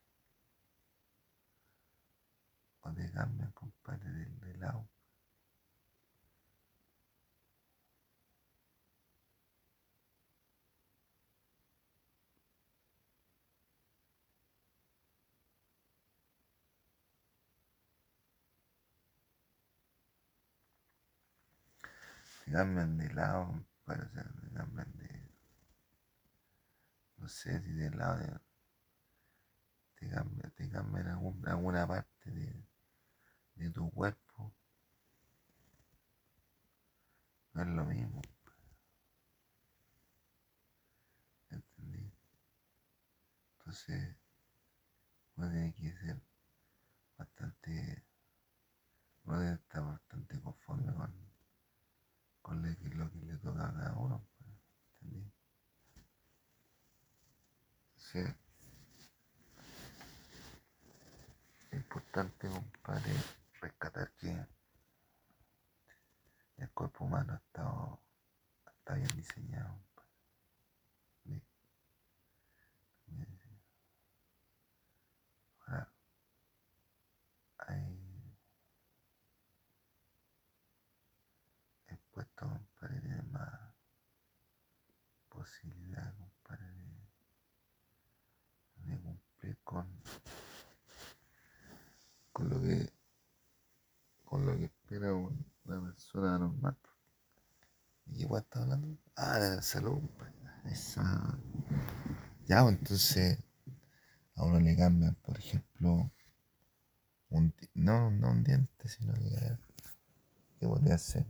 o 2.83 2.93
te 2.93 3.11
cambian, 3.11 3.53
compadre, 3.53 4.11
del, 4.11 4.39
del. 4.39 4.87
Te 22.47 22.53
cambian 22.53 22.97
de 22.97 23.13
lado, 23.13 23.47
compadre, 23.49 24.07
o 24.07 24.11
sea, 24.13 24.23
te 24.23 24.51
cambian 24.53 24.97
de. 24.99 25.31
No 27.17 27.29
sé 27.29 27.61
si 27.61 27.73
del 27.73 27.99
lado 27.99 28.19
de. 28.19 28.41
Te 29.97 30.09
cambian, 30.09 30.53
te 30.53 30.71
cambian 30.71 31.09
algún, 31.09 31.49
alguna 31.49 31.89
parte 31.89 32.31
de, 32.31 32.65
de 33.57 33.71
tu 33.71 33.91
cuerpo. 33.91 34.55
No 37.53 37.63
es 37.63 37.69
lo 37.69 37.85
mismo. 37.85 38.23
¿Entendí? 41.51 42.13
Entonces, 43.59 44.17
uno 45.35 45.51
tiene 45.51 45.75
que 45.75 45.93
ser 45.97 46.21
bastante, 47.19 48.05
uno 49.25 49.41
debe 49.41 49.55
estar 49.55 49.83
bastante 49.83 50.41
conforme 50.41 50.95
con, 50.95 51.26
con 52.47 52.63
lo 52.63 53.11
que, 53.11 53.19
le 53.27 53.37
toca 53.39 53.67
a 53.67 53.73
cada 53.73 53.93
uno. 53.97 54.25
pues. 54.39 55.25
Entonces, 57.97 58.37
es 61.73 61.77
importante, 61.77 62.49
compadre, 62.49 63.13
rescatar 63.61 64.13
que 64.13 64.47
el 66.59 66.71
cuerpo 66.71 67.05
humano 67.05 67.33
ha 67.33 67.37
estado, 67.37 68.01
está 68.79 68.95
bien 68.95 69.09
diseñado. 69.17 69.69
compadre. 69.69 70.13
Bien, 71.25 71.43
bien 73.07 73.29
diseñado. 73.29 73.65
Ahora, 75.67 75.93
hay 77.67 78.07
expuesto, 82.17 82.49
compadre, 82.49 83.01
tiene 83.01 83.23
más 83.25 83.51
posibilidad, 85.29 86.15
de, 88.85 88.99
cumplir 88.99 89.59
con, 89.65 89.87
con 92.33 92.49
lo 92.49 92.61
que 92.61 92.91
con 94.25 94.47
lo 94.47 94.57
que 94.57 94.65
espera 94.65 95.13
un- 95.15 95.45
una 95.65 95.81
persona 95.83 96.39
normal. 96.39 96.77
¿Y 98.07 98.27
qué 98.27 98.37
está 98.37 98.63
hablando? 98.63 98.97
Ah, 99.17 99.39
la 99.39 99.63
salud, 99.63 100.01
compadre. 100.01 100.33
Esa. 100.65 101.39
Ya, 102.47 102.63
pues, 102.63 102.77
entonces 102.79 103.39
a 104.37 104.45
uno 104.45 104.61
le 104.61 104.77
cambian, 104.77 105.15
por 105.17 105.39
ejemplo, 105.39 106.11
un 107.31 107.55
no, 107.75 108.11
no 108.11 108.31
un 108.31 108.43
diente, 108.45 108.89
sino 108.89 109.13
que 109.15 109.59
¿qué 110.59 110.67
podría 110.67 110.99
ser? 110.99 111.27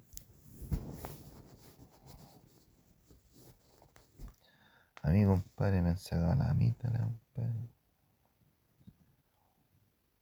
A 5.06 5.10
mí, 5.10 5.24
compadre, 5.24 5.82
me 5.82 5.90
han 5.90 5.98
sacado 5.98 6.34
la 6.34 6.50
amígdala, 6.50 6.98
compadre. 6.98 7.70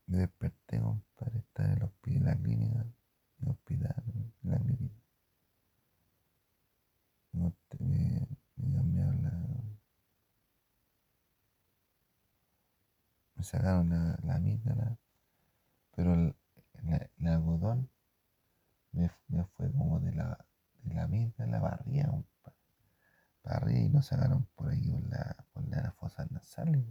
Me 0.05 0.17
desperté, 0.19 0.79
compadre, 0.79 1.39
estaba 1.39 1.69
en 1.69 1.81
en 2.17 2.25
la 2.25 2.35
clínica, 2.35 2.81
en 2.81 2.93
el 3.41 3.49
hospital, 3.49 4.03
en 4.43 4.51
la 4.51 4.59
clínica. 4.59 4.95
Me, 7.31 7.51
me, 7.79 8.27
me 8.57 8.77
la... 9.23 9.31
Me 13.35 13.43
sacaron 13.43 13.89
la, 13.89 14.19
la 14.23 14.35
pero 15.95 16.13
el, 16.13 16.35
el 17.17 17.27
algodón 17.27 17.89
me, 18.91 19.09
me 19.29 19.43
fue 19.45 19.71
como 19.71 19.99
de 19.99 20.13
la, 20.13 20.45
de 20.83 20.93
la 20.93 21.03
amígdala 21.05 21.59
compadre. 21.59 22.34
Para 23.45 23.57
arriba 23.59 23.79
y 23.79 23.89
lo 23.89 24.01
sacaron 24.01 24.45
por 24.55 24.69
ahí 24.69 24.91
por 24.91 25.07
la, 25.09 25.45
por 25.53 25.63
la 25.69 25.91
fosa 25.93 26.25
nasal. 26.31 26.83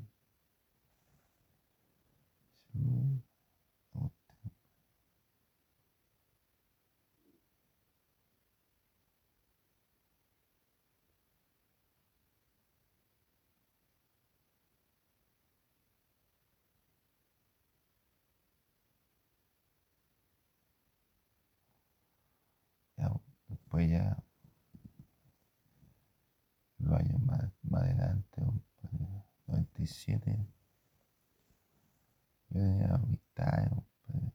Después 23.48 23.90
ya 23.90 24.23
los 26.84 27.00
años 27.00 27.20
más, 27.22 27.50
más 27.62 27.82
adelante, 27.82 28.42
compadre, 28.44 29.24
97, 29.48 30.46
yo 32.48 32.58
tenía 32.60 32.96
20 32.96 33.42
años, 33.42 33.84
compadre. 34.06 34.32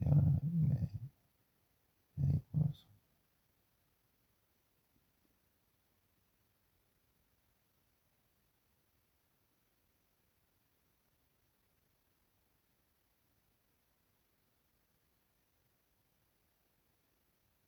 Yo 0.00 0.08
me, 0.14 0.88
me 2.16 2.26
dedico 2.26 2.58
a 2.58 2.68
eso. 2.68 2.86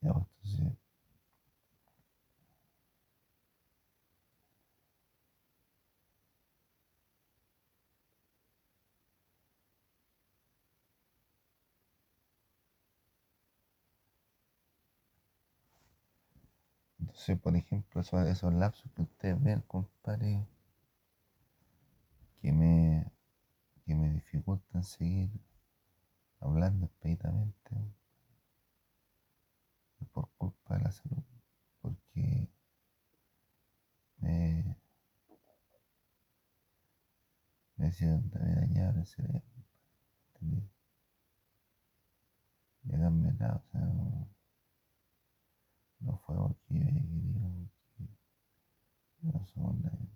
Ya, 0.03 0.13
pues, 0.13 0.59
entonces, 0.59 0.79
por 17.37 17.57
ejemplo, 17.57 18.01
esos, 18.01 18.27
esos 18.27 18.53
lapsos 18.53 18.91
que 18.93 19.03
ustedes 19.03 19.43
ven, 19.43 19.61
compadre, 19.63 20.47
que 22.41 22.53
me, 22.53 23.11
que 23.85 23.95
me 23.95 24.11
dificultan 24.11 24.85
seguir 24.85 25.31
hablando 26.41 26.87
expeditamente, 26.87 27.77
por 30.13 30.29
culpa 30.39 30.77
de 30.77 30.85
la 30.85 30.91
salud, 30.91 31.23
porque 31.81 32.49
me, 34.21 34.77
me 37.77 37.89
hicieron 37.89 38.31
dañar 38.31 38.97
el 38.97 39.07
cerebro, 39.07 39.43
¿entendí? 40.35 40.69
Y 42.85 42.95
acá 42.95 43.11
me 43.11 43.33
da, 43.33 43.57
o 43.57 43.71
sea, 43.71 44.38
no 46.01 46.19
fue 46.27 46.37
yo 46.37 46.57
haya 46.81 46.91
querido, 46.93 47.51
porque 47.97 48.11
no 49.23 49.47
somos 49.47 49.75
nadie. 49.81 50.09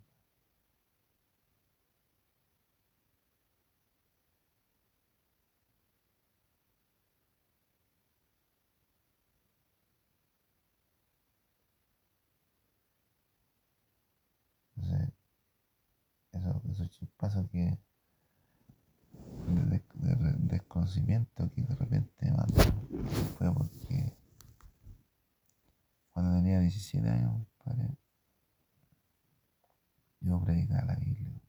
Entonces, 14.77 15.12
eso, 16.33 16.62
esos 16.71 16.90
que 17.49 17.79
de, 19.47 19.83
de- 19.95 20.33
desconocimiento 20.49 21.51
que 21.55 21.62
de 21.62 21.75
repente 21.75 22.12
me 22.21 22.33
mandó 22.33 22.62
fue 23.38 23.53
porque 23.53 24.12
cuando 26.12 26.37
tenía 26.37 26.61
17 26.61 27.09
años, 27.09 27.46
compadre, 27.59 27.96
yo 30.20 30.40
predicaba 30.44 30.85
la 30.85 30.96
Biblia. 30.96 31.40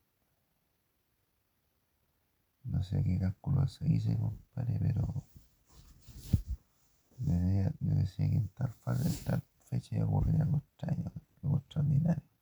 No 2.63 2.81
sé 2.81 3.03
qué 3.03 3.19
cálculo 3.19 3.67
se 3.67 3.87
hice, 3.91 4.17
compadre, 4.17 4.79
pero 4.79 5.27
yo 7.19 7.95
decía, 7.95 8.29
que 8.29 8.37
en 8.37 8.47
tal, 8.49 8.75
en 8.85 9.23
tal 9.25 9.43
fecha 9.69 9.97
y 9.97 10.01
ocurre 10.01 10.41
algo 10.41 10.57
extraño, 10.57 11.11
algo 11.43 11.57
extraordinario. 11.57 12.32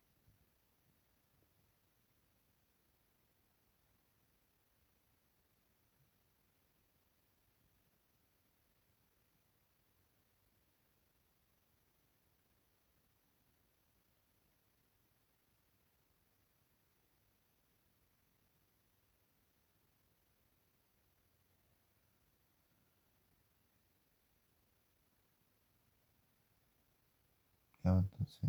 Entonces, 27.84 28.40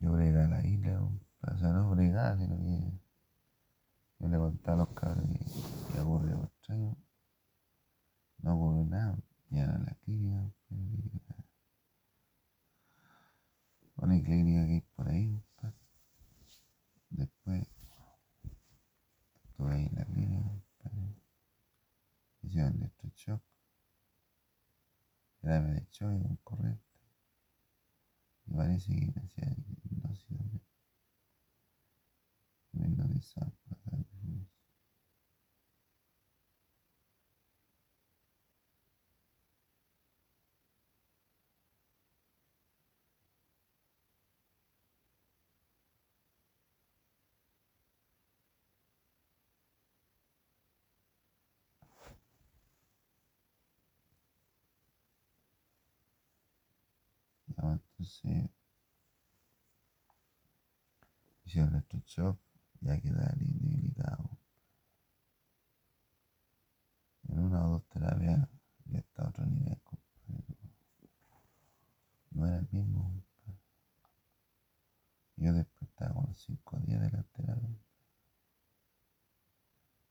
yo 0.00 0.12
bregué 0.12 0.40
a 0.40 0.48
la 0.48 0.64
isla, 0.66 1.02
o 1.02 1.58
sea, 1.58 1.72
no 1.72 1.90
bregar, 1.90 2.38
sino 2.38 2.56
que 2.58 2.92
yo 4.18 4.28
le 4.28 4.36
los 4.76 4.88
cabros 4.90 5.24
y, 5.28 5.96
y 5.96 6.00
ocurre. 6.00 6.34
No 8.38 8.54
ocurrió 8.54 8.84
nada, 8.84 9.18
ya 9.50 9.64
a 9.64 9.78
la 9.78 9.94
clínica 14.22 14.66
que 14.66 14.72
hay 14.74 14.80
por 14.94 15.08
ahí, 15.08 15.42
compadre. 15.56 15.76
Después 17.10 17.66
estuve 19.44 19.74
ahí 19.74 19.86
en 19.86 19.94
la 19.96 20.04
clínica, 20.04 20.50
compadre. 20.82 21.14
Hicieron 22.42 22.76
electroshock. 22.76 23.42
Era 25.42 25.60
me 25.60 25.74
de 25.74 25.88
choque 25.90 26.20
con 26.22 26.36
corriente. 26.44 26.82
Y 28.88 29.10
parece 29.10 29.42
que 29.42 29.96
me 29.96 30.08
hacía 30.12 30.38
hipnosis 32.72 33.34
también. 33.34 34.48
Saber 61.56 61.70
de 61.70 61.78
entonces 61.78 62.10
hicieron 62.10 62.36
electroshock, 62.36 62.38
ya 62.80 63.00
quedaba 63.00 63.32
debilitado. 63.36 64.30
En 67.28 67.38
una 67.38 67.66
o 67.66 67.70
dos 67.70 67.88
terapias 67.88 68.46
ya 68.84 68.98
está 68.98 69.24
a 69.24 69.28
otro 69.28 69.46
nivel. 69.46 69.78
No 72.32 72.46
era 72.46 72.58
el 72.58 72.68
mismo, 72.70 73.04
compadre. 73.04 73.60
Yo 75.36 75.52
después 75.54 75.90
estaba 75.90 76.14
con 76.14 76.26
los 76.28 76.38
cinco 76.38 76.78
días 76.80 77.00
de 77.00 77.10
la 77.10 77.22
terapia. 77.22 77.70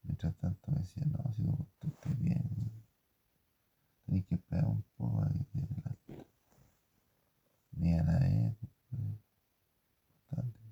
Mientras 0.01 0.35
tanto 0.37 0.71
me 0.71 0.79
decía, 0.79 1.03
no, 1.05 1.31
si 1.33 1.43
tú, 1.43 1.87
estás 1.87 2.19
bien, 2.19 2.49
tenés 4.07 4.25
que 4.25 4.35
esperar 4.35 4.65
un 4.65 4.83
poco 4.97 5.21
a 5.21 5.29
que. 5.29 6.25
Ni 7.73 7.93
a 7.99 8.03
la 8.03 8.17
vez. 8.19 8.55
Bastante. 10.31 10.65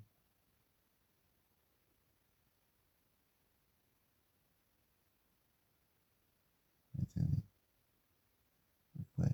¿Me 6.94 7.02
entendí? 7.02 7.42
Después, 8.94 9.32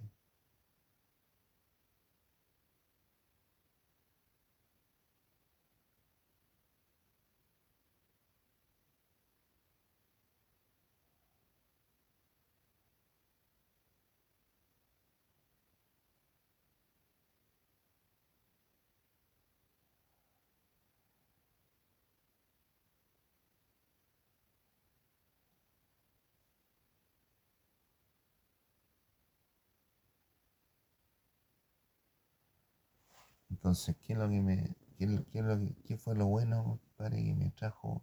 entonces, 33.61 33.97
¿qué 34.03 34.15
es 34.15 34.19
lo 34.19 34.29
que 34.29 34.41
me, 34.41 34.75
qué, 34.99 35.07
qué 35.31 35.43
lo 35.43 35.57
que- 35.61 35.75
qué 35.85 35.97
fue 35.97 36.17
lo 36.17 36.27
bueno, 36.27 36.65
compadre, 36.65 37.23
que 37.23 37.35
me 37.35 37.51
trajo, 37.53 38.03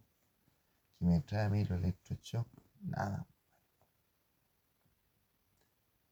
que 1.00 1.06
me 1.06 1.22
trae 1.22 1.46
a 1.46 1.50
mí 1.50 1.62
el 1.62 1.72
electroshock? 1.74 2.48
Nada, 2.82 3.28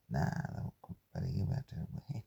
nada, 0.10 0.74
compadre, 0.82 1.32
que 1.32 1.46
me 1.46 1.54
va 1.54 1.60
a 1.60 1.64
traer 1.64 1.88
bueno. 1.92 2.24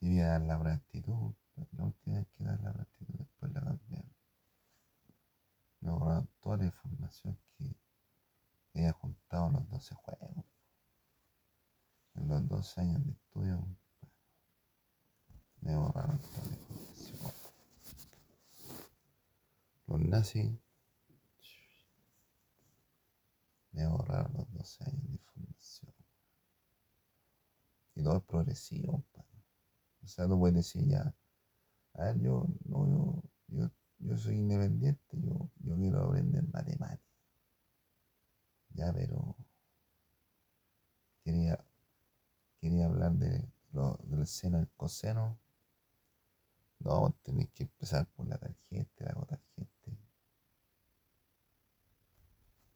Si 0.00 0.08
voy 0.08 0.20
a 0.20 0.28
dar 0.28 0.40
la 0.40 0.58
practitud, 0.58 1.34
la 1.72 1.84
última 1.84 2.16
vez 2.16 2.28
que 2.38 2.44
dar 2.44 2.58
la 2.62 2.72
practitud, 2.72 3.14
después 3.18 3.52
la 3.52 3.60
cambiaron. 3.60 4.10
Me 5.80 5.90
borraron 5.90 6.28
toda 6.42 6.58
la 6.58 6.66
información 6.66 7.38
que 7.56 7.74
que 8.72 8.78
había 8.80 8.92
juntado 8.92 9.48
en 9.48 9.54
los 9.54 9.68
12 9.70 9.94
juegos. 9.96 10.44
En 12.16 12.26
los 12.26 12.48
12 12.48 12.80
años 12.80 13.04
de 13.06 13.12
estudio, 13.12 13.64
toda 15.74 16.06
la 16.06 16.14
información. 16.14 16.66
Los 19.86 20.00
nazis 20.00 20.52
me 23.72 23.86
borraron 23.86 24.32
los 24.34 24.52
12 24.52 24.84
años 24.84 25.02
de 25.04 25.12
información. 25.12 25.94
Y 27.94 28.02
todo 28.02 28.16
es 28.16 28.22
progresivo, 28.24 28.92
compadre. 28.92 29.42
O 30.02 30.08
sea, 30.08 30.26
tú 30.26 30.38
puedes 30.38 30.56
decir 30.56 30.86
ya, 30.86 31.14
a 31.94 32.04
ver, 32.04 32.20
yo, 32.20 32.46
no, 32.64 32.86
yo, 32.88 33.22
yo, 33.48 33.70
yo 33.98 34.16
soy 34.16 34.36
independiente, 34.36 35.02
yo, 35.12 35.50
yo 35.60 35.76
quiero 35.76 36.04
aprender 36.04 36.44
matemáticas. 36.52 37.00
Ya, 38.70 38.92
pero 38.92 39.34
quería, 41.24 41.58
quería 42.60 42.86
hablar 42.86 43.12
de 43.12 43.48
lo, 43.72 43.98
del 44.04 44.26
seno 44.26 44.58
y 44.58 44.62
el 44.62 44.68
coseno. 44.76 45.38
No, 46.78 47.14
tenés 47.22 47.50
que 47.50 47.64
empezar 47.64 48.06
por 48.14 48.26
la 48.28 48.38
tangente, 48.38 49.04
la 49.04 49.12
cotangente. 49.14 49.98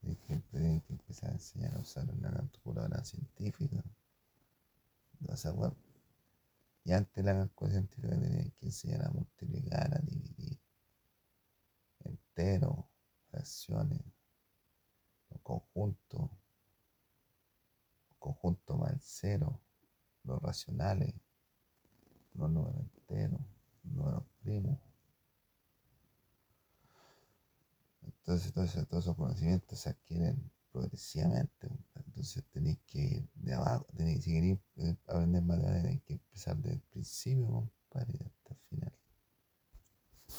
Tenés 0.01 0.19
que, 0.19 0.41
que 0.51 0.93
empezar 0.93 1.31
a 1.31 1.35
enseñar 1.35 1.75
a 1.77 1.81
usar 1.81 2.11
una 2.11 2.31
calculadora 2.31 3.05
científica. 3.05 3.83
O 5.29 5.37
sea, 5.37 5.53
bueno, 5.53 5.77
y 6.85 6.93
antes 6.93 7.25
la 7.25 7.35
calculadora 7.35 7.81
científica 7.81 8.21
tenías 8.21 8.53
que 8.59 8.67
enseñar 8.67 9.07
a 9.07 9.11
multiplicar, 9.11 9.95
a 9.95 10.01
dividir, 10.01 10.59
enteros, 12.05 12.85
fracciones, 13.31 14.01
los 15.31 15.41
conjuntos, 15.43 16.31
los 18.09 18.19
conjuntos 18.19 18.79
más 18.79 18.95
cero, 19.01 19.61
los 20.25 20.41
racionales, 20.43 21.15
los 22.35 22.51
números 22.51 22.81
enteros, 22.81 23.41
números 23.85 24.25
primos. 24.43 24.79
Entonces, 28.03 28.53
todos 28.53 28.77
esos 29.05 29.17
conocimientos 29.17 29.79
se 29.81 29.91
adquieren 29.91 30.51
progresivamente. 30.73 31.69
Entonces, 32.07 32.45
tenéis 32.53 32.79
que 32.87 32.99
ir 33.01 33.29
de 33.35 33.55
abajo, 33.55 33.87
tenéis 33.97 34.19
que 34.19 34.23
seguir 34.25 34.61
eh, 34.77 34.97
aprender 35.07 35.43
matemáticas, 35.43 35.83
tenéis 35.83 36.03
que 36.05 36.13
empezar 36.15 36.57
desde 36.57 36.75
el 36.77 36.81
principio, 36.83 37.47
compadre, 37.49 38.19
hasta 38.25 38.55
el 38.55 38.61
final. 38.69 38.93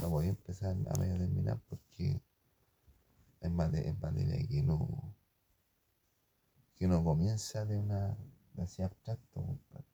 No 0.02 0.10
voy 0.10 0.26
a 0.28 0.30
empezar 0.30 0.72
a 0.72 1.00
medio 1.00 1.18
terminar 1.18 1.60
porque 1.70 2.22
es 3.42 3.52
mate- 3.52 3.88
es 3.90 4.00
materia 4.00 4.48
que 4.48 4.64
no, 4.64 5.14
que 6.76 6.88
no 6.88 7.04
comienza 7.04 7.66
de 7.66 7.78
una, 7.78 8.18
de 8.54 8.64
así 8.64 8.82
abstracto, 8.82 9.42
compadre. 9.46 9.86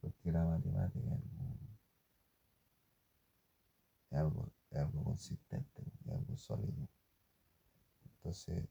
Porque 0.00 0.32
la 0.32 0.44
matemática 0.44 1.14
es 1.14 1.37
es 4.10 4.18
algo, 4.18 4.50
algo 4.72 5.04
consistente, 5.04 5.82
es 6.04 6.12
algo 6.12 6.36
sólido. 6.36 6.88
Entonces, 8.04 8.68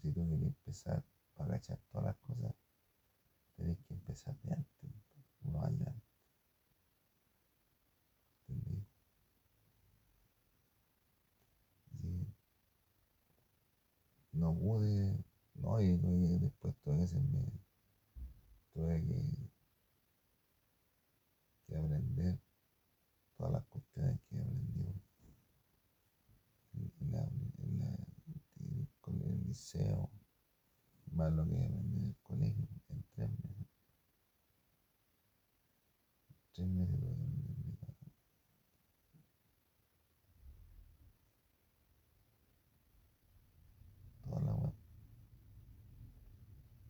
si 0.00 0.12
tú 0.12 0.26
quieres 0.26 0.46
empezar 0.46 1.02
para 1.34 1.50
cachar 1.50 1.78
todas 1.90 2.06
las 2.06 2.16
cosas, 2.16 2.54
tenés 3.56 3.78
que 3.86 3.94
empezar 3.94 4.34
de 4.42 4.54
antes, 4.54 4.90
unos 5.44 5.64
años 5.64 5.94
No 14.32 14.54
pude, 14.54 15.14
no, 15.54 15.80
y 15.80 15.96
después 16.38 16.74
todas 16.82 17.12
me 17.14 17.44
tuve 18.72 19.00
que, 19.02 19.48
que 21.66 21.76
aprender 21.76 22.38
todas 23.36 23.52
las 23.52 23.64
cuestiones 23.66 24.18
que 24.30 24.36
liceo, 29.52 30.10
más 31.12 31.30
lo 31.30 31.44
que 31.46 31.56
aprendí 31.56 31.98
en 31.98 32.04
el 32.06 32.16
colegio, 32.22 32.66
en 32.88 33.04
tres 33.12 33.28
meses. 33.28 33.66
Tres 36.54 36.68
meses 36.68 36.98
tuve 36.98 37.14
que 37.14 37.22
aprenderme 37.22 37.76
todo. 37.76 37.96
Toda. 44.24 44.72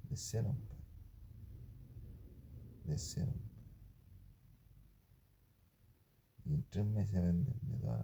De 0.09 0.17
cero, 0.17 0.55
de. 2.85 2.97
Y 6.45 6.55
en 6.55 6.63
tres 6.71 6.87
meses 6.87 7.17
aprenderme 7.17 7.79
toda 7.79 7.97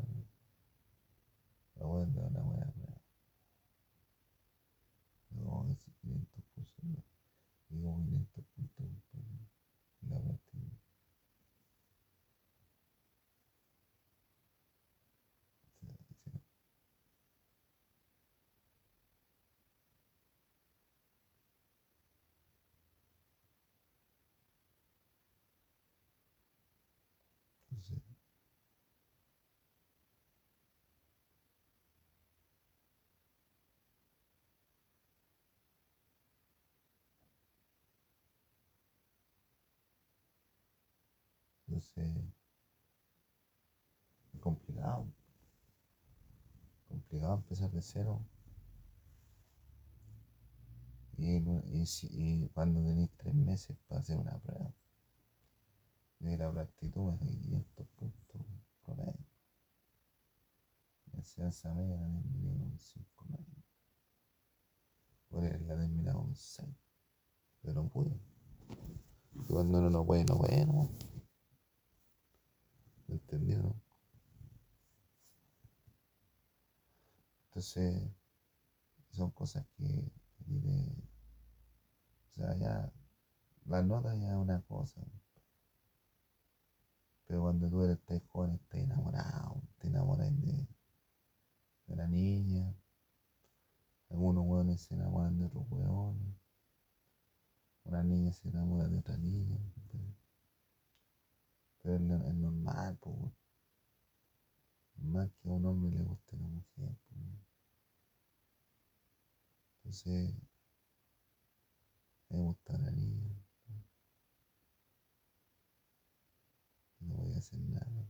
la 1.76 1.86
web. 1.86 2.08
De 2.08 2.20
prueba. 2.72 3.00
Como 5.28 5.76
que 5.76 5.92
500 6.00 6.44
cursos, 6.54 6.84
¿no? 6.84 7.02
Y 7.70 7.82
como 7.82 8.04
500 8.04 8.44
puntos 8.54 8.86
en 10.02 10.10
la 10.10 10.18
entonces, 41.78 42.24
es 44.34 44.40
complicado, 44.40 45.06
complicado 46.88 47.34
empezar 47.34 47.70
de 47.70 47.82
cero. 47.82 48.20
Y, 51.16 51.36
y 51.36 51.84
y 52.12 52.48
cuando 52.50 52.80
tenéis 52.80 53.10
tres 53.16 53.34
meses 53.34 53.76
para 53.88 54.00
hacer 54.00 54.16
una 54.16 54.38
prueba, 54.38 54.72
de 56.20 56.36
la 56.36 56.62
aptitud 56.62 57.12
es 57.12 57.20
de 57.20 57.26
500 57.26 57.86
puntos 57.88 58.42
promedio. 58.84 59.26
La 61.12 61.18
enseñanza 61.18 61.72
media 61.74 61.96
la 61.96 62.06
terminé 62.06 62.58
con 62.58 62.78
5 62.78 63.24
medio. 63.28 63.64
Por 65.28 65.44
él 65.44 65.66
la 65.66 65.76
terminé 65.76 66.12
con 66.12 66.34
6. 66.34 66.68
Pero 67.62 67.82
no 67.82 67.88
pude. 67.88 68.20
Y 69.34 69.52
cuando 69.52 69.78
uno 69.78 69.90
no 69.90 70.04
puede, 70.04 70.24
no 70.24 70.38
puede, 70.38 70.66
¿no? 70.66 70.88
¿Me 73.08 73.16
entendió, 73.16 73.58
no? 73.58 73.74
Entonces, 77.48 78.08
son 79.10 79.30
cosas 79.32 79.66
que. 79.76 80.12
O 82.30 82.34
sea, 82.36 82.54
ya, 82.56 82.92
la 83.66 83.82
nota 83.82 84.14
ya 84.14 84.28
es 84.30 84.36
una 84.36 84.60
cosa. 84.62 85.02
Pero 87.26 87.42
cuando 87.42 87.68
tú 87.68 87.82
eres 87.82 87.98
tan 88.04 88.20
joven, 88.28 88.52
estás 88.54 88.80
enamorado, 88.80 89.60
te 89.78 89.88
enamoras 89.88 90.30
de, 90.40 90.66
de 91.86 91.96
la 91.96 92.06
niña. 92.06 92.74
Algunos 94.10 94.44
hueones 94.46 94.82
se 94.82 94.94
enamoran 94.94 95.38
de 95.38 95.46
otros 95.46 95.66
hueones. 95.68 96.34
Una 97.84 98.02
niña 98.02 98.32
se 98.32 98.48
enamora 98.48 98.88
de 98.88 98.98
otra 98.98 99.16
niña. 99.18 99.58
Pero 99.90 100.04
es, 101.94 102.00
es 102.00 102.34
normal, 102.34 102.96
pues. 103.00 103.32
Más 104.98 105.30
que 105.40 105.48
a 105.48 105.52
un 105.52 105.64
hombre 105.64 105.90
le 105.96 106.02
guste 106.04 106.36
la 106.36 106.46
mujer. 106.46 106.94
pues. 107.08 107.48
Entonces, 109.84 110.34
me 112.30 112.38
gusta 112.38 112.78
la 112.78 112.90
niña. 112.90 113.34
No 117.00 117.14
voy 117.16 117.32
a 117.34 117.38
hacer 117.38 117.58
nada. 117.60 118.06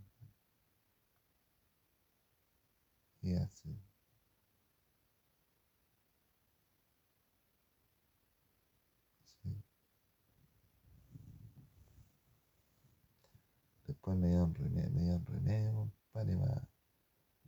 Y 3.23 3.35
así. 3.37 3.79
Sí. 9.43 9.63
Después 14.09 14.23
me 14.23 14.29
dieron 14.31 14.55
remedio, 14.55 14.91
me 14.91 15.01
dieron 15.03 15.27
remedio, 15.27 15.75
compadre, 15.75 16.35
para- 16.39 16.69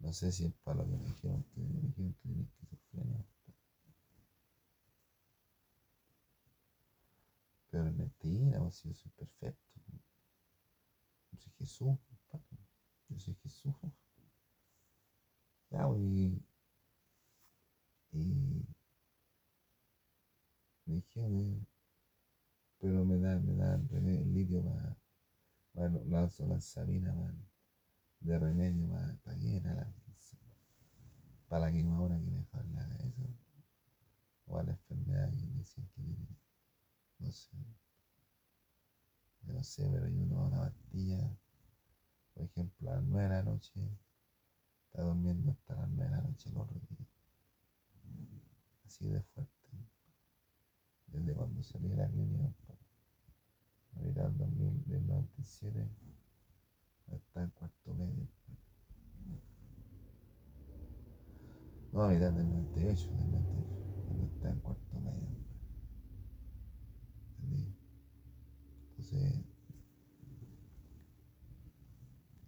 no 0.00 0.12
sé 0.12 0.32
si 0.32 0.46
es 0.46 0.54
para 0.64 0.78
lo 0.78 0.84
que 0.86 0.96
me 0.96 1.04
dijeron 1.06 1.44
que 1.54 1.60
me 1.62 1.80
dijeron 1.80 2.14
que 2.14 2.28
tenía 2.28 2.44
esquizofrenia. 2.44 3.26
Pero 7.70 7.88
es 7.88 7.94
mentira, 7.96 8.60
pues 8.60 8.82
yo 8.84 8.92
soy 8.94 9.10
perfecto. 9.12 9.80
Yo 11.32 11.38
soy 11.38 11.52
Jesús, 11.58 11.98
compadre. 12.28 12.58
Yo 13.08 13.18
soy 13.18 13.34
Jesús. 13.42 13.74
Ya, 15.70 15.86
y, 15.96 16.40
y 18.12 18.66
me 20.86 20.96
dijeron, 20.96 21.40
eh, 21.40 21.66
pero 22.80 23.04
me 23.04 23.16
da, 23.18 23.38
me 23.38 23.54
da 23.54 23.74
el 23.92 24.08
el 24.08 24.34
litio 24.34 24.60
para, 24.64 24.96
bueno, 25.72 26.02
lanzo 26.06 26.46
la 26.46 26.60
salina 26.60 27.14
para, 27.14 27.34
de 28.20 28.38
remedio 28.38 28.88
para, 28.90 29.16
para 29.22 29.36
llenar 29.36 29.76
la, 29.76 29.94
para 31.48 31.66
la 31.66 31.72
quemadura 31.72 32.18
que 32.18 32.30
mejor 32.30 32.64
le 32.66 32.80
haga 32.80 32.96
eso. 33.04 33.26
O 34.46 34.58
a 34.58 34.62
la 34.62 34.72
enfermedad 34.72 35.30
que 35.30 35.46
dicen 35.46 35.88
que 35.94 36.02
tiene. 36.02 36.28
No 37.18 37.30
sé. 37.32 37.56
Yo 39.42 39.52
no 39.54 39.62
sé, 39.62 39.88
pero 39.90 40.08
yo 40.08 40.26
tomo 40.26 40.46
una 40.46 40.60
pastilla, 40.60 41.36
por 42.34 42.44
ejemplo, 42.44 42.90
a 42.90 42.94
las 42.96 43.04
9 43.04 43.22
de 43.28 43.34
la 43.34 43.42
noche, 43.42 43.72
está 44.86 45.02
durmiendo 45.02 45.52
hasta 45.52 45.74
las 45.76 45.88
9 45.90 46.10
de 46.10 46.16
la 46.16 46.22
noche 46.22 46.50
el 46.50 46.56
otro. 46.56 46.80
Así 48.84 49.08
de 49.08 49.22
fuerte. 49.22 49.52
Desde 51.06 51.34
cuando 51.34 51.62
salí 51.62 51.88
de 51.88 51.96
la 51.96 52.08
clínica, 52.08 52.52
ahorita 53.96 54.26
el 54.26 54.38
2000, 54.38 54.84
del 54.86 55.06
97, 55.06 55.88
hasta 57.12 57.42
el 57.42 57.52
cuarto 57.52 57.94
medio. 57.94 58.28
No, 61.92 62.02
a 62.02 62.08
mitad 62.08 62.32
del 62.32 62.48
98, 62.48 63.10
del 63.10 63.30
98, 63.32 64.04
cuando 64.06 64.26
está 64.26 64.50
en 64.50 64.60
cuarto 64.60 65.00
medio. 65.00 65.28
¿Entendí? 67.38 67.74
Entonces, 68.90 69.44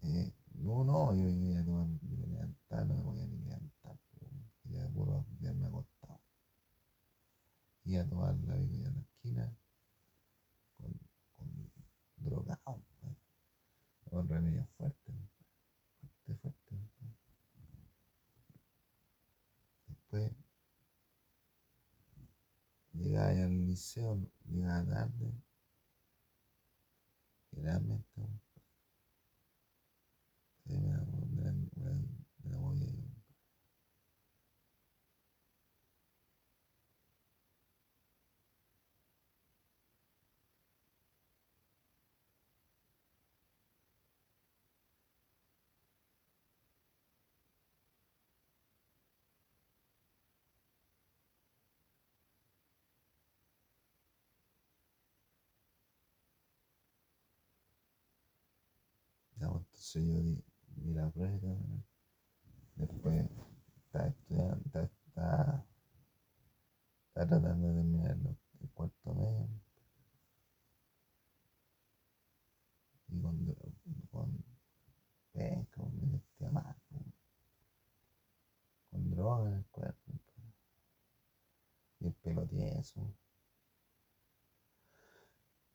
eh, 0.02 0.32
no, 0.54 0.84
no, 0.84 1.14
yo 1.14 1.28
iba 1.28 1.60
a 1.60 1.64
tomar, 1.64 1.88
yo 2.02 2.16
me 2.18 2.26
levantaba, 2.28 2.84
no 2.84 2.94
me 2.94 3.02
podía 3.02 3.26
ni 3.26 3.38
levantar, 3.38 3.98
quería 4.62 4.88
puro 4.90 5.26
quedarme 5.40 5.66
acostado. 5.66 6.20
Iba 7.84 8.02
a 8.02 8.08
tomar 8.08 8.36
la 8.44 8.54
bebida 8.54 8.88
en 8.88 8.94
la 8.94 9.00
esquina 9.00 9.56
con, 10.76 10.92
con 11.34 12.21
drogado, 12.32 12.82
pues, 13.00 13.16
con 14.10 14.28
remedio 14.28 14.66
fuerte, 14.76 15.12
fuerte, 16.26 16.50
fuerte. 16.68 16.76
Después 19.86 20.32
llegaba 22.94 23.28
al 23.28 23.66
liceo, 23.66 24.18
llegaba 24.46 24.82
tarde, 24.86 25.34
generalmente, 27.50 28.04
pues, 28.14 28.28
me 30.66 30.74
la, 30.80 30.98
me 31.30 31.42
la, 31.44 31.52
me 31.52 31.84
la, 31.84 31.92
me 32.42 32.50
la 32.50 32.56
voy 32.58 32.80
a 32.82 32.84
ir. 32.84 33.12
Di, 59.94 60.42
di 60.76 60.92
la 60.94 61.08
prueba 61.10 61.48
y. 61.54 61.84
Después 62.76 63.26
estaba 63.84 64.08
estudiando, 64.08 64.62
estaba- 64.64 65.64
estaba 67.14 67.28
tratando 67.28 67.68
de 67.68 67.74
terminar 67.74 68.16
el 68.60 68.70
cuarto 68.74 69.14
medio. 69.14 69.48
Y 73.08 73.20
con, 73.20 73.54
con 74.10 74.44
penca, 75.32 75.82
pues, 75.82 75.92
me 75.94 76.18
sentía 76.18 76.50
mal, 76.50 76.76
pues, 76.88 77.04
con 78.90 79.10
droga 79.10 79.48
en 79.50 79.56
el 79.56 79.66
cuerpo. 79.66 80.00
pues. 80.06 80.22
Y 82.00 82.06
el 82.06 82.14
pelo 82.14 82.46
tieso. 82.46 83.14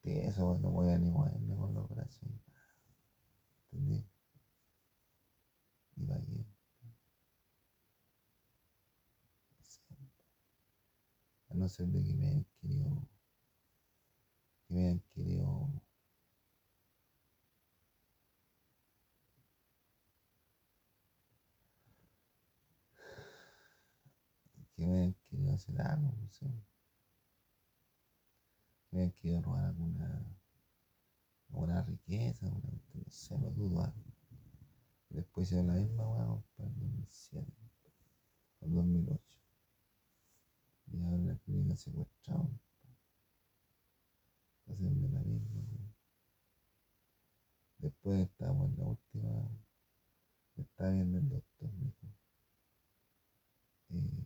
Tieso, 0.01 0.47
pues, 0.47 0.61
no 0.61 0.71
podía 0.71 0.97
ni 0.97 1.11
moverme 1.11 1.55
con 1.55 1.73
los 1.75 1.87
brazos. 1.89 2.29
¿Entendí? 3.71 4.05
Y 5.97 6.05
para 6.05 6.21
qué. 6.21 6.37
No 6.37 6.45
sé. 9.63 9.81
A 11.46 11.46
no 11.57 11.67
ser 11.69 11.87
de 11.87 12.03
que 12.03 12.13
me 12.13 12.27
hayan 12.27 12.45
querido, 12.61 13.07
que 14.67 14.73
me 14.73 14.81
hayan 14.81 14.99
querido, 15.13 15.69
que 24.75 24.85
me 24.85 24.93
hayan 24.97 25.13
querido 25.29 25.53
hacer 25.55 25.81
algo, 25.81 26.13
no 26.21 26.29
sé. 26.29 26.45
Que 28.89 28.97
me 28.97 29.01
hayan 29.03 29.11
querido 29.13 29.41
robar 29.41 29.65
alguna, 29.65 30.37
alguna 31.49 31.81
riqueza, 31.83 32.45
alguna, 32.45 32.69
no 32.93 33.03
sé, 33.11 33.37
lo 33.37 33.49
dudo. 33.51 33.81
ah. 33.81 33.93
Después 35.09 35.47
hicieron 35.47 35.67
la 35.67 35.73
misma 35.73 36.07
hueá 36.07 36.41
para 36.55 36.69
el 36.69 36.75
2007, 36.79 37.53
o 38.61 38.65
el 38.65 38.73
2008. 38.73 39.26
Y 40.97 41.03
ahora 41.03 41.17
la 41.17 41.35
clínica 41.35 41.75
secuestrado. 41.75 42.49
Hacerme 44.67 45.09
la 45.09 45.19
misma. 45.19 45.61
Después 47.77 48.21
estábamos 48.21 48.71
en 48.71 48.77
la 48.77 48.85
última, 48.85 49.29
me 50.55 50.63
estaba 50.63 50.89
viendo 50.89 51.19
el 51.19 51.29
doctor, 51.29 51.69
me 51.73 51.85
dijo, 51.85 52.07
eh, 53.89 54.25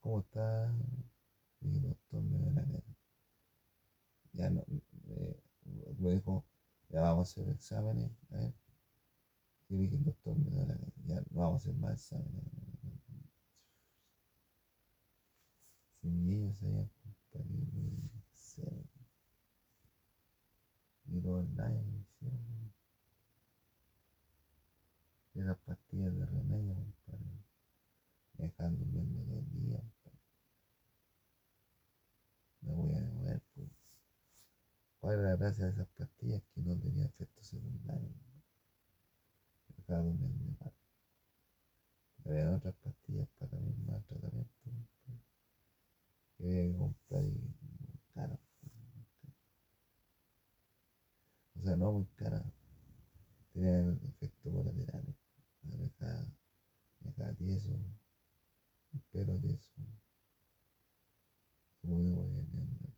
¿cómo 0.00 0.20
está? 0.20 0.72
Y 1.60 1.76
el 1.76 1.82
doctor 1.82 2.22
me 2.22 2.38
dio 2.38 2.50
la 2.50 2.64
cara. 2.64 2.82
Ya 4.32 4.50
no, 4.50 4.64
me 5.98 6.10
dijo, 6.12 6.44
ya 6.88 7.02
vamos 7.02 7.28
a 7.28 7.42
hacer 7.42 7.52
exámenes, 7.54 8.10
a 8.30 8.36
ver. 8.36 8.54
Y 9.68 9.88
que 9.90 9.96
el 9.96 10.04
doctor 10.04 10.38
me 10.38 10.50
dio 10.50 10.66
la 10.66 10.74
cara, 10.78 10.92
ya 11.04 11.20
no 11.30 11.40
vamos 11.42 11.66
a 11.66 11.68
hacer 11.68 11.74
más 11.74 11.92
exámenes. 11.92 12.67
Sin 16.00 16.32
ellos 16.32 16.62
allá, 16.62 16.88
compadre, 17.02 17.54
y 17.54 18.10
cero. 18.32 18.84
Y 21.10 21.16
el 21.16 21.56
daño 21.56 21.82
me 21.82 22.00
hicieron. 22.00 22.72
Esas 25.34 25.58
pastillas 25.58 26.14
de 26.16 26.26
remedio, 26.26 26.74
me 28.36 28.44
dejan 28.46 28.78
durmiendo 28.78 29.22
todo 29.22 29.38
el 29.38 29.50
día, 29.52 29.78
compadre. 29.78 30.18
Me 32.60 32.72
voy 32.72 32.94
a 32.94 33.00
demorar, 33.00 33.42
pues. 33.54 33.68
¿Cuál 35.00 35.18
era 35.18 35.30
la 35.30 35.36
gracia 35.36 35.66
de 35.66 35.70
esas 35.72 35.88
pastillas? 35.88 36.42
Que 36.54 36.60
no 36.60 36.76
tenía 36.76 37.06
efectos 37.06 37.46
secundarios. 37.46 38.12
Dejaba 39.76 40.00
durmiendo 40.02 40.56
mal. 40.60 40.72
Había 42.24 42.56
otras 42.56 42.74
pastillas 42.76 43.28
para 43.38 43.56
el 43.56 43.64
mismo 43.64 44.02
tratamiento, 44.08 44.52
compadre, 44.64 44.97
que 46.38 46.44
había 46.44 46.62
que 46.72 46.76
comprar 46.78 47.24
y 47.24 47.32
muy 47.32 47.98
caras. 48.14 48.38
O 51.56 51.62
sea, 51.62 51.76
no 51.76 51.92
muy 51.92 52.06
caras. 52.16 52.44
Tenían 53.52 53.98
efectos 54.04 54.52
colaterales. 54.52 55.16
Me 55.62 55.76
dejaba, 55.76 56.24
tieso, 57.36 57.70
el 58.94 59.00
pelo 59.12 59.36
tieso. 59.38 59.72
Como 61.82 61.98
no 61.98 62.14
podía 62.14 62.42
ni 62.52 62.60
andar. 62.60 62.92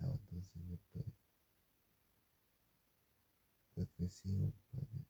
Ah, 0.00 0.12
entonces 0.12 0.68
después, 0.68 1.04
después 4.32 4.56
crecí, 4.56 4.56
compadre. 4.66 5.06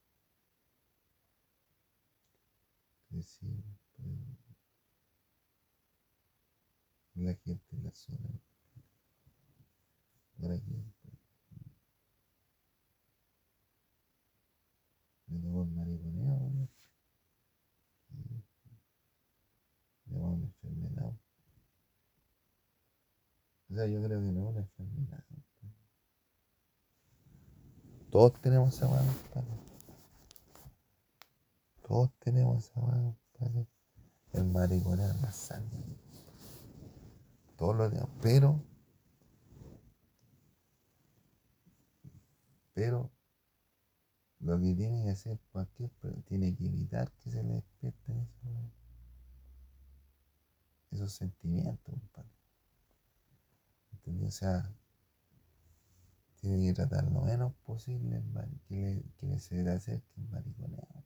Crecí, 3.09 3.47
compadre. 3.95 4.37
La 7.15 7.33
gente 7.33 7.75
en 7.75 7.83
la 7.83 7.91
zona. 7.91 8.29
Aquí, 10.53 10.83
compadre. 11.01 11.17
Me 15.27 15.39
tocó 15.39 15.63
el 15.63 15.69
enfermedad. 20.43 21.13
O 23.69 23.85
yo 23.85 24.03
creo 24.03 24.21
que 24.21 24.31
no. 24.31 24.53
compadre. 24.77 25.47
Todos 28.17 28.33
tenemos 28.41 28.73
esa 28.73 28.87
weá, 28.87 28.99
compadre. 28.99 29.59
Todos 31.87 32.11
tenemos 32.17 32.65
esa 32.65 32.79
weá, 32.79 33.15
compadre. 33.37 33.67
El 34.33 34.45
mariconeo 34.45 35.11
en 35.11 35.21
la 35.21 35.31
sangre. 35.31 35.85
Todos 37.57 37.75
lo 37.75 37.87
tenemos. 37.87 38.09
Pero, 38.19 38.59
pero, 42.73 43.11
lo 44.39 44.59
que 44.61 44.73
tiene 44.73 45.03
que 45.03 45.11
hacer 45.11 45.39
cualquier 45.51 45.91
tiene 46.25 46.55
que 46.55 46.65
evitar 46.65 47.11
que 47.19 47.29
se 47.29 47.43
le 47.43 47.53
despierten 47.53 48.17
esos, 48.17 48.71
esos 50.89 51.13
sentimientos, 51.13 51.93
compadre. 51.93 52.31
¿Entendí? 53.91 54.25
O 54.25 54.31
sea, 54.31 54.73
tiene 56.39 56.67
que 56.67 56.73
tratar 56.73 57.03
lo 57.11 57.21
menos 57.21 57.53
posible 57.65 58.21
que, 58.67 58.75
le, 58.75 59.03
que 59.17 59.27
le 59.27 59.39
se 59.39 59.63
le 59.63 59.71
acerque 59.71 60.09
el 60.17 60.29
mariconeo. 60.29 61.05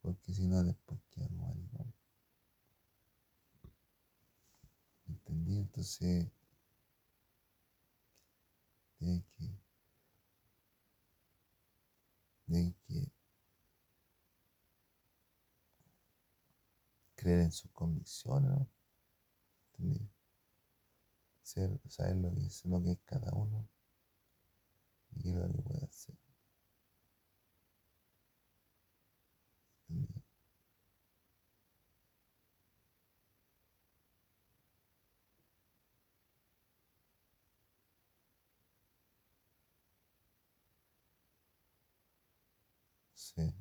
Porque 0.00 0.32
si 0.32 0.46
no, 0.46 0.64
después 0.64 0.98
queda 1.10 1.28
como 1.28 1.48
maricón. 1.48 1.92
¿Entendí? 5.08 5.58
Entonces, 5.58 6.26
tiene 8.98 9.22
que, 9.36 9.50
tiene 12.46 12.74
que 12.86 13.10
creer 17.16 17.40
en 17.40 17.52
sus 17.52 17.70
convicciones, 17.72 18.50
¿no? 18.50 18.68
¿Entendí? 19.72 20.08
Ser, 21.50 21.70
saber 21.88 22.16
lo 22.16 22.34
que 22.34 22.44
es, 22.46 22.64
lo 22.66 22.82
que 22.82 22.90
es 22.92 22.98
cada 23.06 23.32
uno 23.32 23.66
y 25.16 25.32
lo 25.32 25.50
que 25.50 25.62
puede 25.62 25.84
hacer. 25.84 26.14
Sí. 43.14 43.52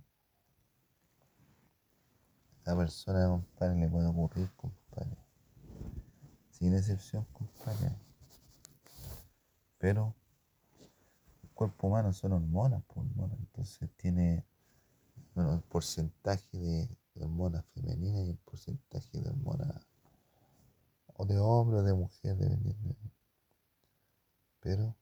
A 2.66 2.76
persona, 2.76 3.28
compadre, 3.30 3.76
le 3.80 3.88
puede 3.88 4.08
ocurrir, 4.08 4.52
compadre. 4.58 5.25
Sin 6.66 6.74
excepción, 6.74 7.28
compadre. 7.32 7.92
Pero 9.78 10.16
el 11.44 11.50
cuerpo 11.52 11.86
humano 11.86 12.12
son 12.12 12.34
hormonas, 12.34 12.82
pues. 12.88 13.06
Entonces 13.38 13.88
tiene 13.98 14.44
bueno, 15.36 15.54
el 15.54 15.62
porcentaje 15.62 16.58
de 16.58 17.24
hormonas 17.24 17.64
femeninas 17.76 18.26
y 18.26 18.32
el 18.32 18.38
porcentaje 18.38 19.22
de 19.22 19.30
hormonas 19.30 19.86
o 21.14 21.24
de 21.28 21.38
hombre 21.38 21.78
o 21.78 21.84
de 21.84 21.94
mujer, 21.94 22.36
dependiendo. 22.36 22.96
Pero 24.60 24.96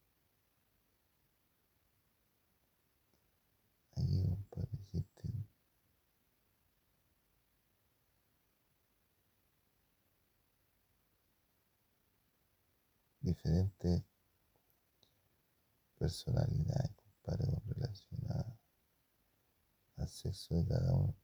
aquí, 3.95 4.21
compadre, 4.27 4.67
existen 4.83 5.45
diferentes 13.33 14.03
personalidades, 15.97 16.91
compadre, 16.95 17.61
relacionadas 17.65 18.53
al 19.97 20.07
sexo 20.07 20.55
de 20.55 20.67
cada 20.67 20.93
uno. 20.93 21.15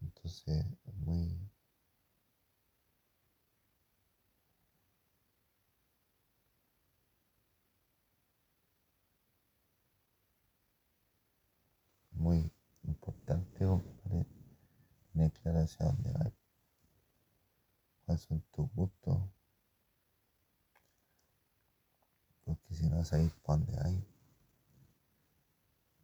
Entonces, 0.00 0.64
muy 0.84 1.51
muy 12.22 12.52
importante, 12.84 13.66
compadre, 13.66 14.26
tener 15.12 15.32
claro 15.32 15.60
hacia 15.60 15.86
dónde 15.86 16.12
va. 16.12 16.32
¿Cuáles 18.06 18.22
son 18.22 18.40
tus 18.52 18.72
gustos? 18.72 19.18
Porque 22.44 22.74
si 22.74 22.88
no 22.88 23.04
sabéis 23.04 23.32
para 23.42 23.58
dónde 23.58 23.76
vais, 23.76 24.04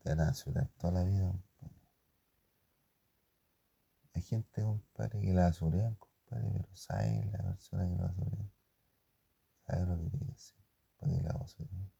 te 0.03 0.14
van 0.14 0.21
a 0.21 0.66
toda 0.79 0.93
la 0.93 1.05
vida. 1.05 1.33
Hay 4.14 4.23
gente, 4.23 4.62
compadre, 4.62 5.21
que 5.21 5.33
la 5.33 5.47
asurean, 5.47 5.95
compadre, 5.95 6.51
pero 6.51 6.75
sabe 6.75 7.31
la 7.33 7.45
persona 7.45 7.89
que 7.89 7.97
lo 7.97 8.07
asurea. 8.07 8.51
Sabe 9.66 9.87
lo 9.87 9.99
que 9.99 10.11
tiene 10.11 10.27
que 10.27 10.33
hacer 10.33 10.57
para 10.99 11.12
que 11.12 11.23
la 11.23 11.31
asuren. 11.31 11.97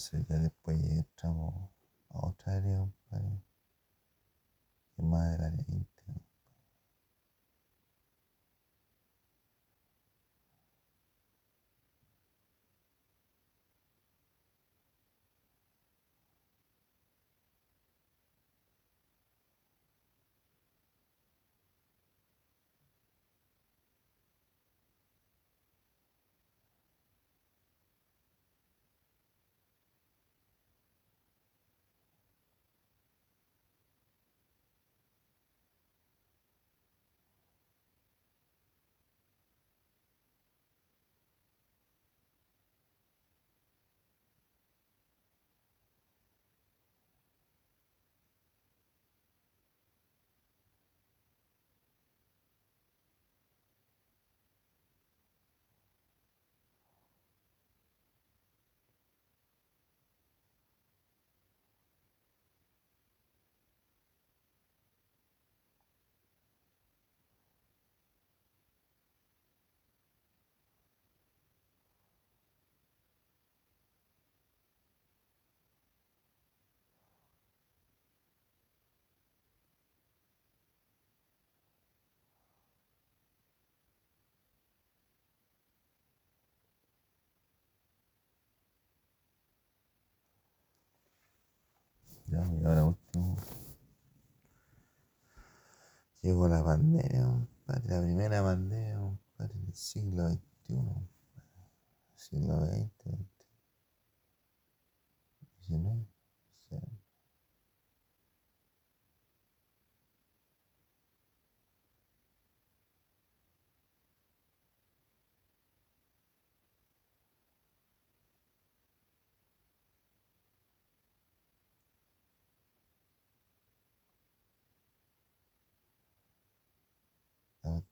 Entonces 0.00 0.26
ya 0.28 0.38
después 0.38 0.82
entramos 0.82 1.54
a 2.08 2.26
otra 2.26 2.54
área, 2.54 2.78
compadre, 2.78 3.42
que 4.96 5.02
es 5.02 5.04
más 5.04 5.38
del. 5.38 5.86
Llegó 96.22 96.46
la 96.46 96.62
pandemia, 96.62 97.22
compadre, 97.24 97.88
la 97.88 98.02
primera 98.02 98.42
pandemia, 98.42 98.98
compadre, 98.98 99.58
del 99.58 99.74
siglo 99.74 100.28
XXI, 100.28 100.74
compadre. 100.74 101.10
Siglo 102.14 102.66
XX, 102.66 102.86
XIX, 105.66 106.06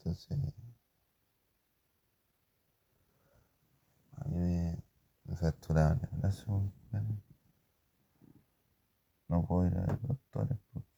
Entonces, 0.08 0.54
a 4.18 4.28
mí 4.28 4.38
me, 4.38 4.76
me 5.24 5.36
fracturaron 5.36 6.00
el 6.12 6.18
brazo. 6.20 6.70
No 9.28 9.42
puedo 9.46 9.66
ir 9.68 9.74
a 9.78 9.86
los 9.86 10.02
doctores 10.02 10.58
porque 10.70 10.88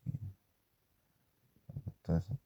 por 1.66 1.92
ignacia. 1.94 2.38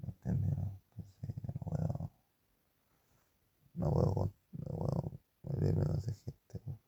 ¿Me 0.00 0.08
entiendes? 0.10 0.50
no? 0.56 0.78
Entonces, 0.96 1.16
yo 1.34 1.42
no 1.46 1.52
puedo, 1.64 2.10
no 3.74 3.90
puedo, 3.92 4.14
con- 4.14 4.34
no 4.52 4.76
puedo 4.76 5.20
meterme 5.60 5.84
con 5.84 5.96
esa 5.98 6.12
gente, 6.14 6.58
po. 6.64 6.78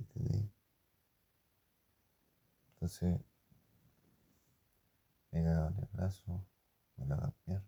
¿entendí? 0.00 0.48
Entonces, 2.86 3.20
me 5.32 5.42
cagaron 5.42 5.76
el 5.76 5.88
brazo, 5.92 6.46
me 6.96 7.06
lo 7.06 7.16
cambiaron, 7.18 7.66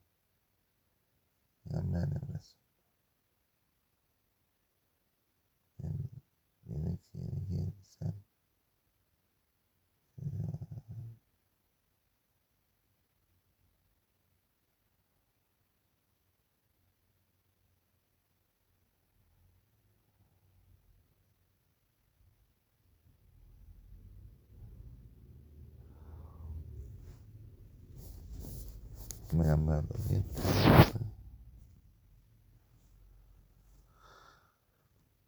me 1.65 1.73
cambiaron 1.73 2.13
el 2.13 2.29
brazo. 2.29 2.57
En, 5.79 6.09
en, 6.69 7.01
en, 7.15 7.47
en, 7.51 7.75
en, 7.99 8.29
me 29.37 29.45
cambiaron 29.45 29.89
los 29.93 30.09
dientes. 30.09 30.45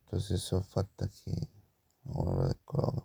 Entonces 0.04 0.30
eso 0.42 0.62
falta 0.62 1.08
que 1.08 1.48
uno 2.04 2.32
lo 2.32 2.48
descoloca. 2.48 2.99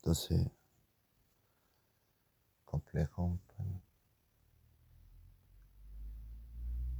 Entonces, 0.00 0.50
complejo, 2.64 3.38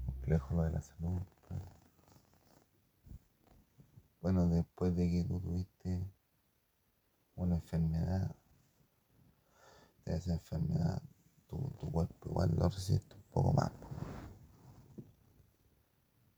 complejo 0.05 0.55
lo 0.55 0.62
de 0.64 0.70
la 0.70 0.82
salud. 0.82 1.22
Bueno, 4.20 4.46
después 4.48 4.94
de 4.94 5.11
que 5.11 5.24
tú 5.24 5.40
tuviste 5.40 6.07
una 7.36 7.55
enfermedad, 7.55 8.36
de 10.05 10.16
esa 10.16 10.34
enfermedad, 10.34 11.03
tu, 11.48 11.57
tu 11.80 11.90
cuerpo 11.90 12.28
igual 12.28 12.55
lo 12.55 12.68
resiste 12.68 13.16
un 13.16 13.22
poco 13.32 13.55
más. 13.55 13.72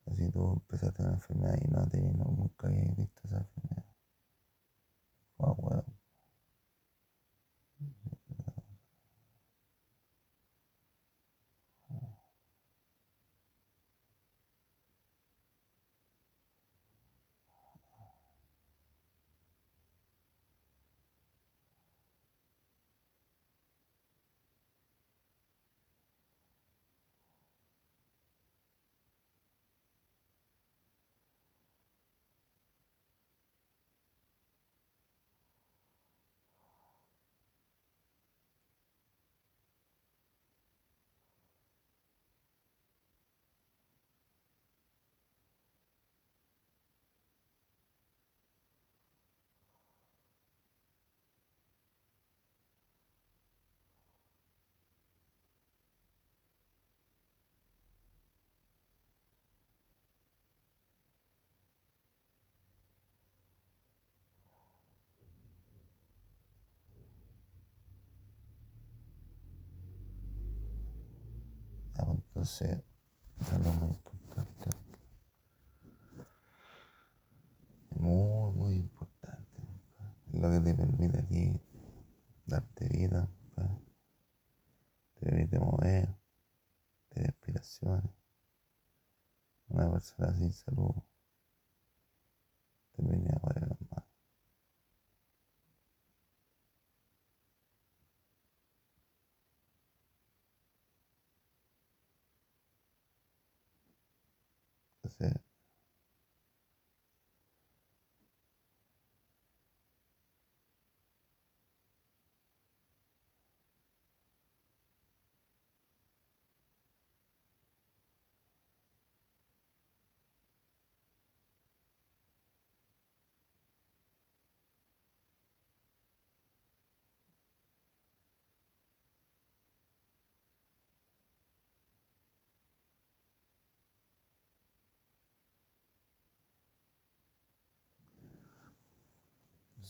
Así 0.06 0.30
tú 0.30 0.52
empezaste 0.52 1.02
una 1.02 1.14
enfermedad 1.14 1.58
y 1.60 1.68
no 1.68 1.88
tenías, 1.88 2.14
nunca 2.14 2.68
visto 2.68 3.20
esa 3.24 3.38
enfermedad. 3.38 3.84
Wow. 5.38 5.84
Entonces, 72.42 72.82
es 73.38 73.52
muy 73.60 73.86
importante. 73.86 74.70
Muy, 77.90 78.52
muy 78.52 78.74
importante. 78.74 79.62
Lo 80.32 80.50
que 80.50 80.58
te 80.58 80.74
permite 80.74 81.18
a 81.20 81.22
ti 81.22 81.60
darte 82.44 82.88
vida, 82.88 83.28
te 85.14 85.20
permite 85.20 85.60
mover, 85.60 86.08
te 87.10 87.22
respiraciones. 87.22 88.10
Una 89.68 89.88
persona 89.92 90.34
sin 90.34 90.52
salud 90.52 90.96
te 92.90 93.02
viene 93.04 93.30
a 93.36 93.38
poner 93.38 93.68
las 93.68 93.80
manos. 93.82 94.12
Entonces, 105.04 105.42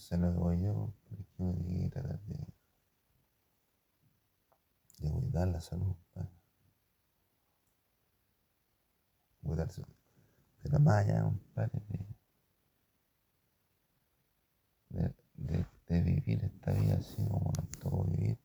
se 0.02 0.16
lo 0.18 0.32
digo 0.32 0.52
yo, 0.54 0.92
porque 1.08 1.24
uno 1.38 1.64
tiene 1.64 1.84
que 1.84 1.90
tratar 1.90 2.20
de, 2.20 2.46
de 4.98 5.10
cuidar 5.10 5.48
la 5.48 5.60
salud. 5.60 5.94
Cuidarse. 9.42 9.82
Pero 10.62 10.78
más 10.78 11.04
allá, 11.04 11.22
compadre, 11.22 11.80
de, 11.88 12.06
de, 14.90 15.14
de, 15.34 15.66
de 15.88 16.00
vivir 16.02 16.44
esta 16.44 16.72
vida 16.72 16.94
así 16.94 17.16
como 17.16 17.50
nos 17.56 17.70
tocó 17.80 18.04
vivir. 18.04 18.38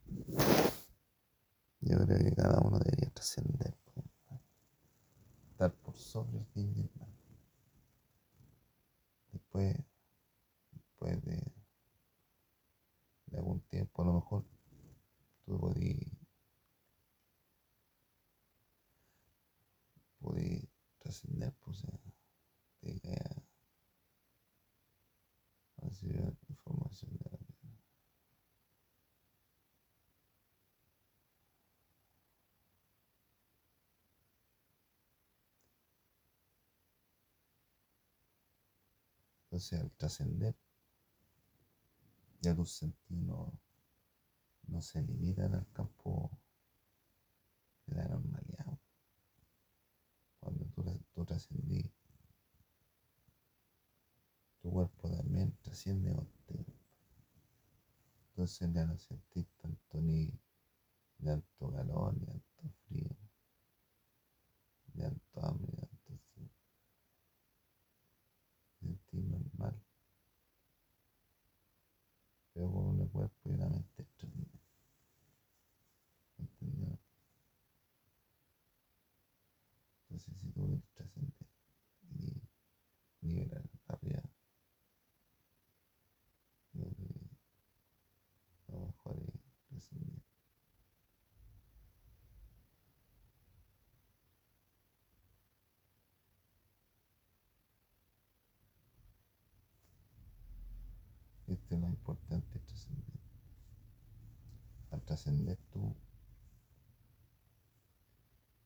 Yo 1.81 1.97
creo 2.05 2.17
que 2.17 2.35
cada 2.35 2.59
uno 2.61 2.79
debería 2.79 3.09
trascender, 3.11 3.77
estar 5.51 5.71
por 5.73 5.95
sobre 5.95 6.45
el 6.55 6.89
mal. 6.99 7.09
Después, 9.31 9.75
después 10.97 11.23
de, 11.25 11.53
algún 13.37 13.61
tiempo, 13.61 14.01
a 14.01 14.05
lo 14.05 14.13
mejor 14.13 14.43
tú 15.45 15.59
podías, 15.59 16.11
podías 20.19 20.67
trascender, 20.97 21.53
pues, 21.59 21.83
o 21.83 21.99
te 22.81 22.99
información 26.49 27.11
de 27.17 27.29
la 27.29 27.37
vida. 27.37 27.47
Entonces, 39.43 39.79
al 39.79 39.91
trascender, 39.91 40.55
ya 42.47 42.55
tus 42.55 42.71
sentidos 42.71 43.51
no, 44.67 44.81
se 44.81 45.01
limitan 45.01 45.53
al 45.53 45.67
campo 45.73 46.31
de 47.85 47.95
la 47.95 48.07
normalidad. 48.07 48.77
Cuando 50.39 50.65
tú, 50.67 50.83
tú 51.13 51.25
tu 54.61 54.71
cuerpo 54.71 55.09
también 55.09 55.51
trasciende 55.61 56.13
contigo. 56.13 56.65
Entonces 58.29 58.71
ya 58.73 58.85
no 58.85 58.97
sentís 58.97 59.47
tanto 59.61 60.01
ni 60.01 60.31
tanto 61.23 61.71
calor, 61.71 62.13
ni 62.13 62.25
tanto 62.25 62.69
frío, 62.87 63.17
ni 64.93 65.01
tanto 65.01 65.41
hambre, 65.41 65.71
ni 65.71 65.77
tanto 65.77 66.23
sed. 66.35 66.47
Sentís 68.79 69.23
normal. 69.25 69.75
Pero 72.57 72.71
con 72.71 73.53
una 73.53 73.69
mente 73.69 74.01
extraordinaria. 74.01 74.59
¿Entendido? 76.39 76.97
Entonces 80.09 80.37
si 80.39 80.49
tú 80.49 80.65
quieres 80.65 80.83
trascender 80.95 81.33
y 82.09 82.41
liberar 83.21 83.61
arriba, 83.89 84.23
yo 86.73 86.81
creo 86.81 86.95
que 88.65 88.71
lo 88.71 88.79
mejor 88.87 89.17
es 89.35 89.51
trascender. 89.67 90.27
Es 101.69 101.79
lo 101.79 101.87
importante, 101.87 102.59
trascender. 102.59 103.19
Al 104.91 105.01
trascender 105.01 105.57
tú, 105.69 105.93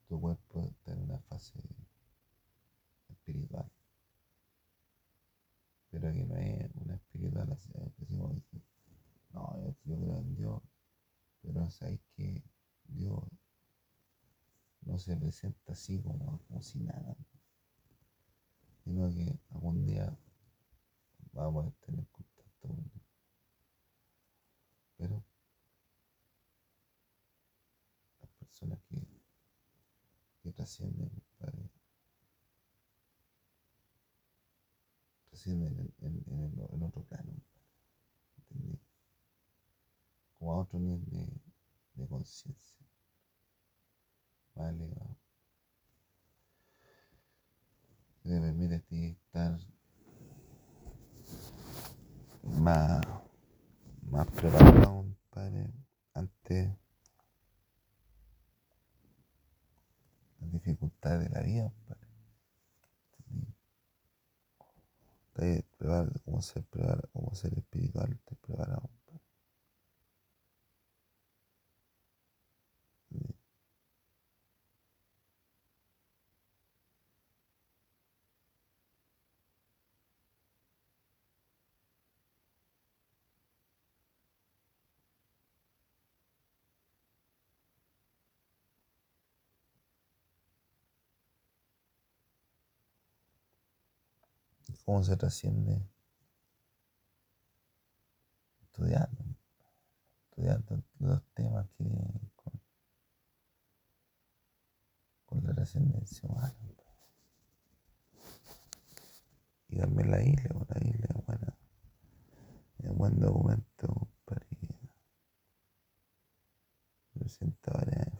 tu 0.08 0.22
cuerpo 0.22 0.68
está 0.68 0.94
en 0.94 1.02
una 1.02 1.18
fase 1.22 1.60
espiritual. 3.10 3.72
Pero 5.90 6.14
que 6.14 6.26
no 6.26 6.38
es 6.38 6.70
una 6.76 6.96
espiritual 6.96 7.52
así, 7.52 7.72
como 8.08 8.30
decir, 8.30 8.62
No, 9.34 9.58
yo, 9.58 9.76
yo 9.86 10.00
creo 10.00 10.20
en 10.20 10.36
Dios, 10.36 10.62
pero 11.42 11.70
sabéis 11.72 12.02
que 12.16 12.44
Dios 12.86 13.24
no 14.82 15.00
se 15.00 15.16
presenta 15.18 15.74
así 15.74 16.00
como, 16.02 16.40
como 16.48 16.62
si 16.62 16.80
nada, 16.80 17.16
sino 18.84 19.10
que 19.10 19.40
algún 19.50 19.86
día 19.86 20.16
vamos 21.34 21.68
a 21.68 21.86
tener 21.86 22.06
Pero 24.98 25.24
las 28.22 28.30
personas 28.40 28.80
que, 28.90 28.98
que 30.44 30.52
trascienden, 30.52 31.10
compadre, 31.10 31.70
trascienden 35.30 35.80
en, 36.00 36.08
en, 36.08 36.24
en, 36.28 36.40
el- 36.60 36.76
en 36.76 36.84
otro 36.84 37.02
plano, 37.04 37.34
¿entendí? 38.38 38.80
Como 40.38 40.52
a 40.52 40.58
otro 40.60 40.78
nivel 40.78 41.06
de, 41.06 41.26
de 41.94 42.06
conciencia, 42.10 42.76
más 44.56 44.70
elevado. 44.74 45.18
que 48.24 48.30
te 48.30 48.76
a 48.76 48.80
ti 48.80 49.06
estar 49.26 49.60
más, 52.60 53.02
más 54.10 54.28
preparado, 54.28 55.04
compadre, 55.04 55.72
ante 56.14 56.78
las 60.40 60.52
dificultades 60.52 61.30
de 61.30 61.36
la 61.36 61.42
vida, 61.42 61.72
compadre. 61.72 62.08
Estás 65.34 65.64
preparado 65.78 66.12
como 66.26 66.42
ser, 66.42 66.64
como 67.14 67.34
ser 67.36 67.54
espiritual, 67.58 68.12
estás 68.12 68.38
preparado, 68.40 68.82
compadre. 68.82 69.02
¿entendí? 73.12 73.36
¿Y 94.61 94.61
¿Cómo 94.86 95.04
se 95.04 95.16
trasciende? 95.18 95.88
Estudiando, 98.62 99.24
estudiando 100.26 100.84
los 101.00 101.24
temas 101.34 101.68
que 101.78 101.84
con, 102.36 102.54
con 105.26 105.44
la 105.44 105.54
trascendencia 105.54 106.28
humana. 106.30 106.56
compadre. 106.58 106.92
Y 109.70 109.78
también 109.78 110.12
la 110.12 110.22
isla, 110.22 110.50
pues, 110.54 110.70
la 110.70 110.88
isla 110.88 111.08
buena, 111.26 111.58
es 112.80 112.90
buen 112.94 113.20
documento, 113.20 114.10
compadre, 114.26 114.48
que 117.14 117.18
varias 117.18 117.42
informaciones. 117.42 118.11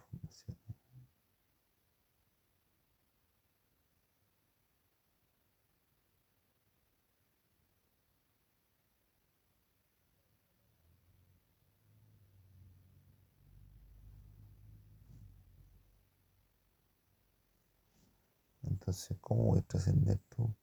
Entonces, 18.92 19.18
¿cómo 19.22 19.44
voy 19.46 19.60
a 19.60 19.62
trascender 19.62 20.20
tú? 20.36 20.54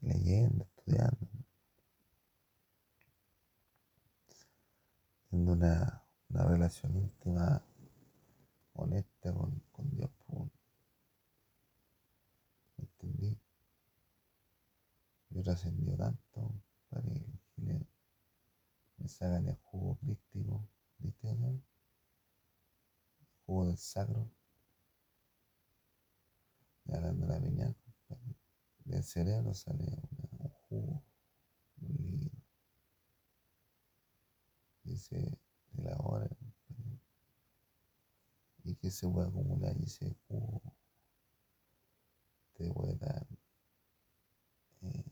Leyendo, 0.00 0.64
estudiando, 0.64 1.28
teniendo 5.30 5.52
una, 5.52 6.02
una 6.28 6.44
relación 6.44 6.96
íntima, 6.96 7.62
honesta 8.72 9.32
con, 9.32 9.62
con 9.70 9.88
Dios, 9.92 10.10
pues, 10.26 10.50
¿me 12.76 12.84
entendí? 12.84 13.38
Yo 15.28 15.40
trascendió 15.44 15.96
tanto 15.96 16.52
para 16.88 17.02
que 17.02 17.86
me 18.98 19.08
sacan 19.08 19.46
el 19.46 19.56
jugo 19.62 19.96
crístico, 20.00 20.68
¿viste? 20.98 21.30
El 21.30 21.62
jugo 23.46 23.66
del 23.68 23.78
sacro, 23.78 24.28
la 26.98 27.40
piña, 27.40 27.74
del 28.84 29.04
cerebro 29.04 29.54
sale 29.54 29.84
un 30.38 30.48
jugo, 30.68 31.02
un 31.82 31.96
líquido. 34.84 35.38
La 35.74 35.96
hora, 35.98 36.28
compadre, 36.28 37.00
y 38.64 38.74
que 38.74 38.90
se 38.90 39.08
puede 39.08 39.28
acumular 39.28 39.76
y 39.78 39.84
ese 39.84 40.14
jugo 40.26 40.60
te 42.54 42.70
puede 42.72 42.96
dar 42.96 43.26
eh, 44.82 45.04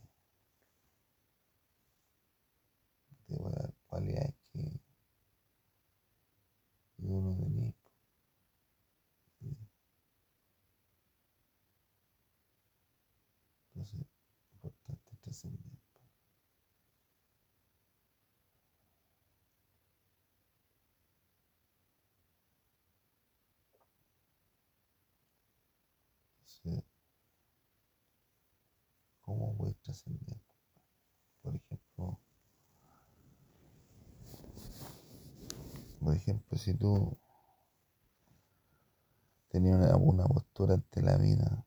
te 3.27 3.37
puede 3.37 3.55
dar 3.55 3.73
cualidades 3.87 4.35
que, 4.51 4.81
que 6.97 7.05
uno 7.05 7.35
tenía. 7.37 7.68
Entonces, 13.79 14.05
importante 14.55 15.15
trascender. 15.21 15.79
Entonces, 26.41 26.83
¿cómo 29.21 29.53
voy 29.53 29.73
trascender? 29.75 30.37
Por 31.41 31.55
ejemplo, 31.55 32.19
por 36.01 36.15
ejemplo, 36.17 36.57
si 36.57 36.73
tú 36.73 37.17
tenías 39.47 39.77
una, 39.77 39.95
una 39.95 40.25
postura 40.25 40.73
ante 40.73 41.01
la 41.01 41.15
vida, 41.15 41.65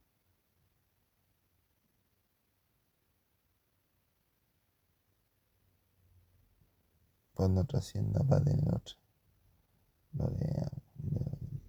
cuando 7.43 7.65
trascienda 7.65 8.23
para 8.23 8.45
tener 8.45 8.73
otra. 8.73 8.95
Lo 10.15 10.27
de, 10.31 10.71
de- 10.97 11.61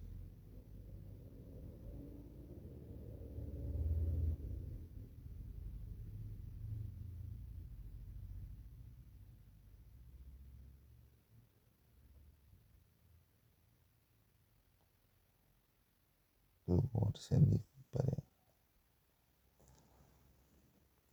trascendís, 17.10 17.62
compadre. 17.90 18.22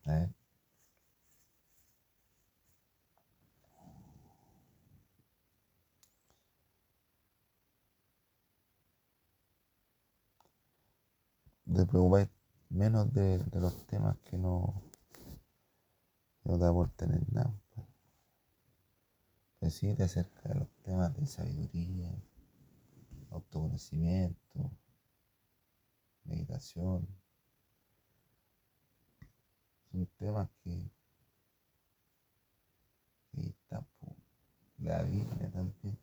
A 0.06 0.41
te 11.74 11.86
preocupáis 11.86 12.30
menos 12.70 13.14
de, 13.14 13.38
de 13.38 13.60
los 13.60 13.86
temas 13.88 14.18
que 14.20 14.38
no, 14.38 14.82
no 16.44 16.60
te 16.60 16.66
aporten 16.66 17.12
en 17.14 17.26
nada. 17.32 17.54
Pero 19.60 19.72
sí 19.72 19.94
te 19.96 20.04
acerca 20.04 20.50
de 20.50 20.56
los 20.56 20.70
temas 20.84 21.16
de 21.16 21.26
sabiduría, 21.28 22.12
autoconocimiento, 23.30 24.72
meditación. 26.24 27.08
Son 29.92 30.08
temas 30.18 30.50
que, 30.64 30.90
que 33.32 33.54
por 33.70 34.16
la 34.80 35.04
Biblia 35.04 35.52
también. 35.52 35.98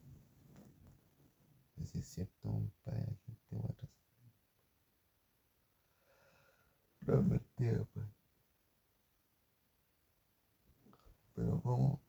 Pues 1.75 1.95
es 1.95 2.07
cierto, 2.07 2.49
compadre, 2.49 3.01
la 3.07 3.17
gente 3.27 3.88
pues. 7.93 8.07
Pero 11.35 11.61
¿cómo? 11.63 12.01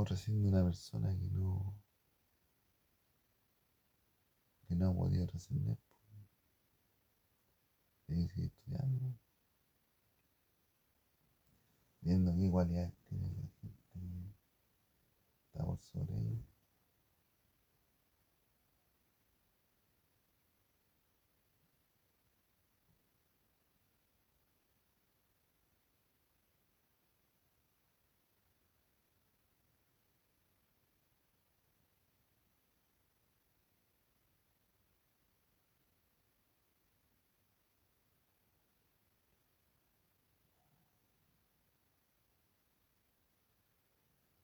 otra 0.00 0.16
siendo 0.16 0.48
una 0.48 0.64
persona 0.64 1.10
que 1.10 1.26
no, 1.30 1.74
que 4.68 4.74
no 4.74 4.94
podido 4.94 5.26
trascender. 5.26 5.76
Tiene 8.06 8.26
que 8.26 8.34
seguir 8.34 8.46
estudiando, 8.46 9.14
viendo 12.00 12.34
qué 12.34 12.50
cualidades 12.50 12.94
tiene 13.08 13.28
la 13.28 13.34
gente 13.34 13.78
que 13.92 14.32
está 15.48 15.64
por 15.64 15.78
sobre 15.80 16.16
ellos. 16.16 16.56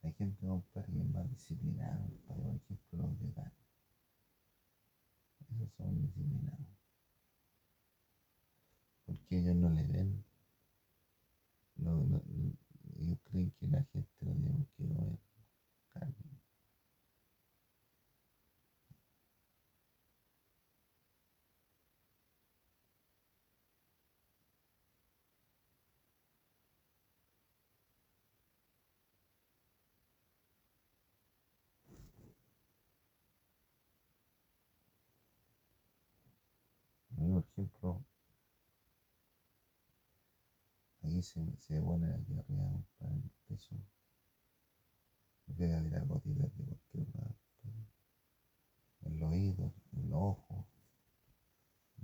Hay 0.05 0.12
gente, 0.23 0.47
compadre, 0.47 0.93
que 0.93 1.05
más 1.05 1.29
disciplinada, 1.31 2.07
por 2.29 2.39
ejemplo, 2.39 2.77
los 2.93 3.19
veganos. 3.19 3.53
Esos 5.51 5.73
son 5.77 6.01
disciplinados. 6.01 6.67
Porque 9.05 9.39
ellos 9.39 9.57
no 9.57 9.69
le 9.71 9.83
ven. 9.85 10.25
No, 11.77 11.97
no, 12.05 12.23
ellos 13.01 13.19
creen 13.25 13.51
que 13.59 13.67
la 13.67 13.83
gente 13.93 14.09
no 14.21 14.35
tiene 14.35 14.67
qué 14.77 14.87
comer 14.87 15.19
carne. 15.93 16.33
A 37.17 37.21
mí, 37.21 37.31
por 37.31 37.45
ejemplo, 37.53 38.05
se, 41.23 41.41
se 41.59 41.81
pone 41.81 42.13
aquí 42.13 42.39
arriba 42.39 42.85
para 42.99 43.15
el 43.15 43.31
peso. 43.49 43.77
Me 45.47 45.55
pega 45.55 45.81
de 45.81 45.91
las 45.91 46.07
gotitas 46.07 46.55
de 46.57 46.65
cualquier 46.65 47.09
lado. 47.15 47.35
En 49.03 49.19
los 49.19 49.31
oídos, 49.33 49.73
en 49.93 50.11
los 50.11 50.21
ojos, 50.21 50.67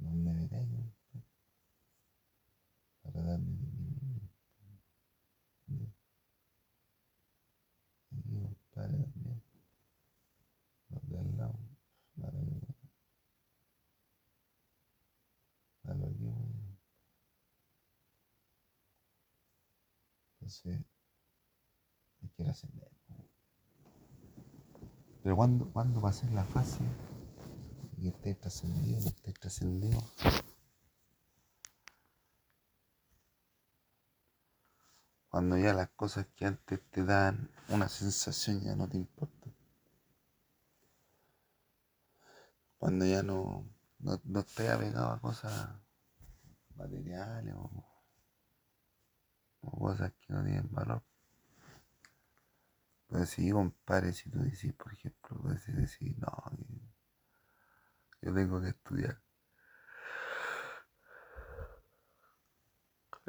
los 0.00 0.14
nevereños. 0.14 0.92
Para 3.02 3.22
darme 3.22 3.52
disminuir. 3.56 4.28
Aquí, 8.10 8.40
compadre, 8.40 8.98
también. 8.98 9.42
Los 10.90 11.08
de 11.08 11.18
al 11.18 11.36
lado. 11.36 11.58
Nada 12.16 12.32
que 12.32 12.58
que 16.18 16.24
voy. 16.24 16.68
Entonces, 20.48 20.82
hay 22.22 22.28
que 22.30 22.48
ascender. 22.48 22.90
Pero 25.22 25.36
cuando, 25.36 25.70
cuando 25.70 26.00
va 26.00 26.08
a 26.08 26.12
ser 26.14 26.30
la 26.30 26.44
fase 26.44 26.80
y 27.98 28.08
esté 28.08 28.34
trascendido, 28.34 29.08
esté 29.08 29.34
trascendido, 29.34 30.02
cuando 35.28 35.58
ya 35.58 35.74
las 35.74 35.90
cosas 35.90 36.26
que 36.34 36.46
antes 36.46 36.80
te 36.90 37.04
dan 37.04 37.50
una 37.68 37.90
sensación 37.90 38.62
ya 38.62 38.74
no 38.74 38.88
te 38.88 38.96
importan. 38.96 39.54
Cuando 42.78 43.04
ya 43.04 43.22
no, 43.22 43.68
no, 43.98 44.18
no 44.24 44.40
apegado 44.40 45.10
a 45.10 45.20
cosas 45.20 45.68
materiales 46.74 47.54
o, 47.54 47.87
o 49.72 49.78
cosas 49.78 50.12
que 50.20 50.32
no 50.32 50.42
tienen 50.44 50.68
valor. 50.72 51.02
Pues 53.08 53.30
sí, 53.30 53.50
compadre, 53.50 54.12
si 54.12 54.30
tú 54.30 54.38
decís, 54.40 54.72
por 54.74 54.92
ejemplo, 54.92 55.38
puedes 55.40 55.66
decir, 55.74 56.14
no, 56.18 56.30
yo 58.20 58.34
tengo 58.34 58.60
que 58.60 58.68
estudiar. 58.68 59.20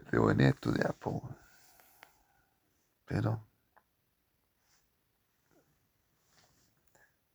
Te 0.10 0.18
voy 0.18 0.36
a 0.44 0.50
estudiar, 0.50 0.96
po. 0.96 1.36
Pero, 3.06 3.48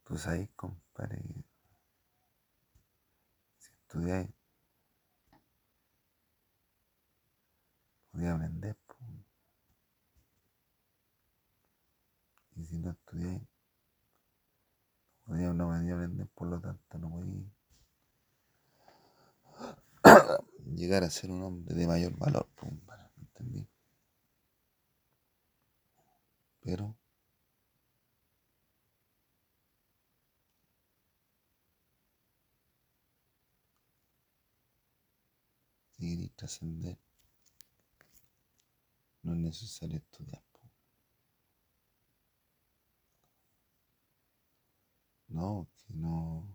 tú 0.05 0.17
sabes, 0.19 0.51
compadre, 0.57 1.23
si 3.59 3.73
estudiáis, 3.73 4.31
podía 8.11 8.35
aprender, 8.35 8.77
Y 12.57 12.65
si 12.65 12.79
no 12.79 12.91
estudiáis, 12.91 13.43
podía, 15.25 15.53
no 15.53 15.69
podía 15.69 15.95
aprender, 15.95 16.29
por 16.29 16.49
lo 16.49 16.61
tanto 16.61 16.99
no 16.99 17.11
podía 17.11 17.45
llegar 20.75 21.05
a 21.05 21.11
ser 21.11 21.31
un 21.31 21.43
hombre 21.43 21.75
de 21.75 21.87
mayor 21.87 22.17
valor, 22.17 22.49
compadre, 22.55 23.11
¿me 23.17 23.25
entendí? 23.25 23.69
Pero 26.61 26.97
si 35.91 36.09
queréis 36.09 36.35
trascender, 36.35 36.99
no 39.23 39.33
es 39.33 39.39
necesario 39.39 39.99
estudiar. 39.99 40.43
No, 45.35 45.67
que 45.77 45.93
no, 45.95 46.49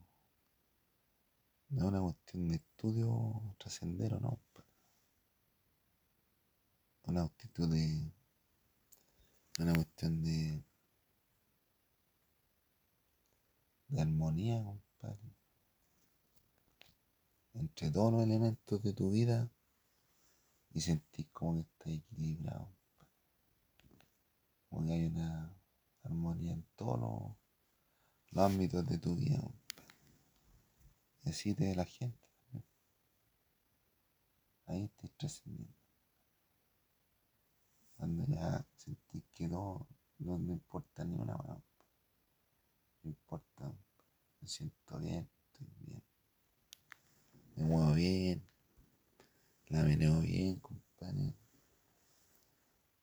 no 1.67 1.81
es 1.81 1.83
una 1.83 2.01
cuestión 2.01 2.47
de 2.47 2.55
estudio 2.55 3.55
trascender 3.57 4.13
o 4.13 4.19
no. 4.21 4.39
Una 7.03 7.23
actitud 7.23 7.69
de, 7.69 8.09
una 9.59 9.73
cuestión 9.73 10.23
de, 10.23 10.63
de 13.89 14.01
armonía, 14.01 14.63
compadre. 14.63 15.35
Entre 17.55 17.91
todos 17.91 18.13
los 18.13 18.23
elementos 18.23 18.81
de 18.81 18.93
tu 18.93 19.11
vida 19.11 19.51
y 20.71 20.79
sentir 20.79 21.29
como 21.33 21.55
que 21.55 21.61
estás 21.61 21.87
equilibrado. 21.89 22.71
Como 24.69 24.85
que 24.87 24.93
hay 24.93 25.05
una 25.07 25.53
armonía 26.03 26.53
en 26.53 26.63
todos 26.77 26.97
los, 26.97 27.48
los 28.31 28.45
ámbitos 28.45 28.85
de 28.85 28.97
tu 28.97 29.15
vida. 29.15 29.39
te 31.23 31.53
ve 31.53 31.75
la 31.75 31.85
gente. 31.85 32.29
Ahí 34.65 34.83
estás 34.83 35.11
trascendiendo. 35.17 35.73
Cuando 37.97 38.25
ya 38.27 38.65
sentís 38.75 39.23
que 39.33 39.47
no, 39.47 39.87
no, 40.19 40.37
no 40.37 40.53
importa 40.53 41.03
ni 41.03 41.15
una 41.15 41.35
weá. 41.35 41.61
No 43.03 43.09
importa. 43.09 43.73
Me 44.39 44.47
siento 44.47 44.99
bien, 44.99 45.27
estoy 45.47 45.67
bien. 45.79 46.03
Me 47.55 47.63
muevo 47.63 47.93
bien. 47.93 48.43
La 49.67 49.83
meneo 49.83 50.21
bien, 50.21 50.59
compadre. 50.59 51.35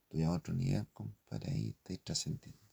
Estoy 0.03 0.22
a 0.22 0.31
otro 0.31 0.55
nivel, 0.55 0.87
compadre. 0.95 1.53
Ahí 1.53 1.68
estáis 1.70 2.01
trascendiendo. 2.03 2.66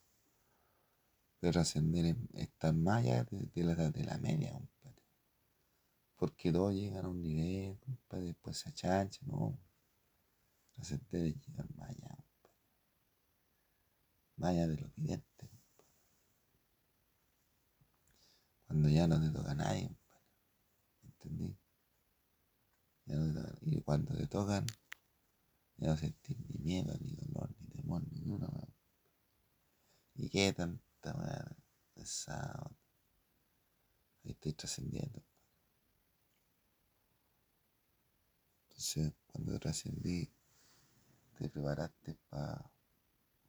Pero 1.44 1.52
trascender 1.52 2.06
es 2.06 2.16
estar 2.36 2.74
más 2.74 3.04
allá 3.04 3.26
de, 3.26 3.38
de 3.54 3.64
la, 3.66 3.76
de 3.76 4.04
la 4.06 4.18
media, 4.18 4.54
compadre. 4.54 5.04
Porque 6.16 6.54
todos 6.54 6.74
llegan 6.74 7.04
a 7.04 7.10
un 7.10 7.22
nivel, 7.22 7.78
compadre, 7.80 8.28
después 8.28 8.60
se 8.60 8.70
achanchan, 8.70 9.28
no. 9.28 9.60
Trascender 10.72 11.26
es 11.26 11.46
llegar 11.46 11.70
más 11.76 11.89
allá, 11.89 12.16
compadre. 14.38 14.68
De 14.68 14.78
lo 14.78 14.88
evidente, 14.88 15.50
compadre. 15.50 15.91
Cuando 18.66 18.88
ya 18.88 19.08
no 19.08 19.20
te 19.20 19.30
toca 19.30 19.52
a 19.52 19.56
nadie, 19.56 19.88
compadre. 19.89 20.26
¿Entendí? 21.04 21.58
Ya 23.06 23.16
no 23.18 23.58
Y 23.64 23.82
cuando 23.82 24.16
te 24.16 24.28
tocan, 24.28 24.66
ya 25.76 25.88
no 25.89 25.98
sentís 25.98 26.39
ni 26.39 26.58
miedo, 26.60 26.96
ni 27.02 27.16
dolor, 27.16 27.54
ni 27.60 27.68
temor, 27.68 28.02
ni 28.14 28.32
una 28.32 28.48
weá. 28.48 28.70
¿Y 30.16 30.30
qué 30.30 30.54
tanta 31.04 31.20
weá 31.20 31.45
pesado? 31.93 32.72
Ahí 34.24 34.32
estoy 34.32 34.54
trascendiendo. 34.54 35.22
Entonces, 38.70 39.14
cuando 39.28 39.60
trascendí, 39.60 40.32
te 41.38 41.49
preparaste 41.49 42.16
para 42.30 42.72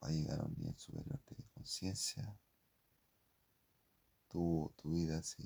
llegar 0.09 0.41
a 0.41 0.45
un 0.45 0.55
nivel 0.57 0.77
superior 0.77 1.21
de 1.31 1.45
conciencia. 1.55 2.39
Tu, 4.29 4.73
tu 4.77 4.91
vida 4.91 5.23
se, 5.23 5.45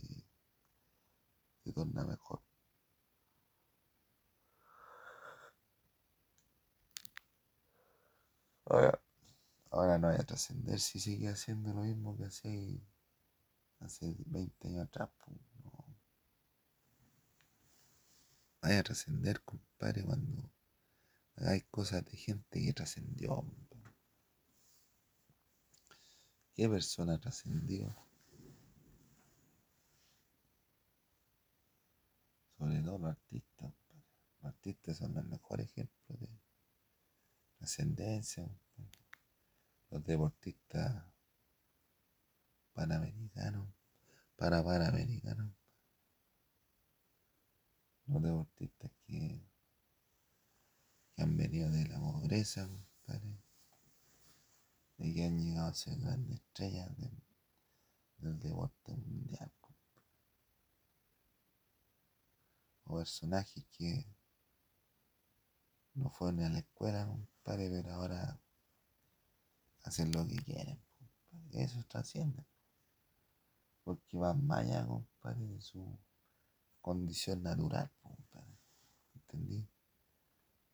se 1.62 1.72
torna 1.72 2.04
mejor. 2.04 2.40
Ahora, 8.64 9.00
ahora 9.70 9.98
no 9.98 10.08
voy 10.08 10.16
a 10.16 10.24
trascender 10.24 10.80
si 10.80 11.00
sigue 11.00 11.28
haciendo 11.28 11.72
lo 11.72 11.82
mismo 11.82 12.16
que 12.16 12.24
hacía 12.24 12.80
hace 13.80 14.14
20 14.26 14.68
años 14.68 14.86
atrás. 14.86 15.10
no. 15.64 15.84
Vaya 18.60 18.80
a 18.80 18.82
trascender, 18.82 19.40
compadre, 19.42 20.02
cuando 20.04 20.50
hagáis 21.36 21.64
cosas 21.70 22.04
de 22.04 22.16
gente 22.16 22.60
que 22.60 22.72
trascendió. 22.72 23.44
¿Qué 26.54 26.68
persona 26.68 27.20
trascendió? 27.20 27.94
Sobre 32.58 32.82
todo 32.82 32.98
los 32.98 33.10
artistas. 33.10 33.72
Los 34.42 34.44
artistas 34.52 34.96
son 34.96 35.14
los 35.14 35.24
mejores 35.24 35.68
ejemplos 35.70 36.18
de 36.18 36.28
trascendencia. 37.58 38.48
Los 39.90 40.04
deportistas 40.04 41.04
panamericanos, 42.72 43.68
para 44.36 44.62
panamericanos. 44.62 45.52
Los 48.06 48.22
deportistas 48.22 48.90
que, 49.06 49.42
que 51.14 51.22
han 51.22 51.36
venido 51.36 51.70
de 51.70 51.86
la 51.88 51.98
pobreza, 51.98 52.68
compadre 52.68 53.48
y 54.98 55.14
que 55.14 55.24
han 55.24 55.38
llegado 55.38 55.68
a 55.68 55.74
ser 55.74 55.98
grandes 55.98 56.40
estrellas 56.40 56.96
del, 56.98 57.22
del 58.18 58.38
deporte 58.40 58.96
mundial. 58.96 59.52
O 62.84 62.96
personajes 62.96 63.64
que 63.76 64.06
no 65.94 66.10
fueron 66.10 66.42
a 66.42 66.48
la 66.48 66.58
escuela, 66.60 67.06
compadre, 67.06 67.70
pero 67.70 67.92
ahora 67.92 68.40
hacen 69.88 70.12
lo 70.12 70.26
que 70.26 70.36
quieren. 70.36 70.80
Compadre. 70.98 71.64
Eso 71.64 71.82
trasciende. 71.88 72.44
Porque 73.84 74.16
van 74.16 74.46
más 74.46 74.60
allá, 74.60 74.86
compadre, 74.86 75.46
de 75.46 75.60
su 75.60 75.98
condición 76.80 77.42
natural, 77.42 77.90
compadre. 78.02 78.58
¿Entendí? 79.14 79.68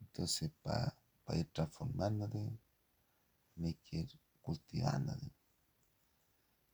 Entonces, 0.00 0.50
para 0.62 0.96
ir 1.34 1.46
transformándote, 1.52 2.58
tienes 3.54 3.76
que 3.84 3.98
ir 3.98 4.20
cultivándote, 4.42 5.32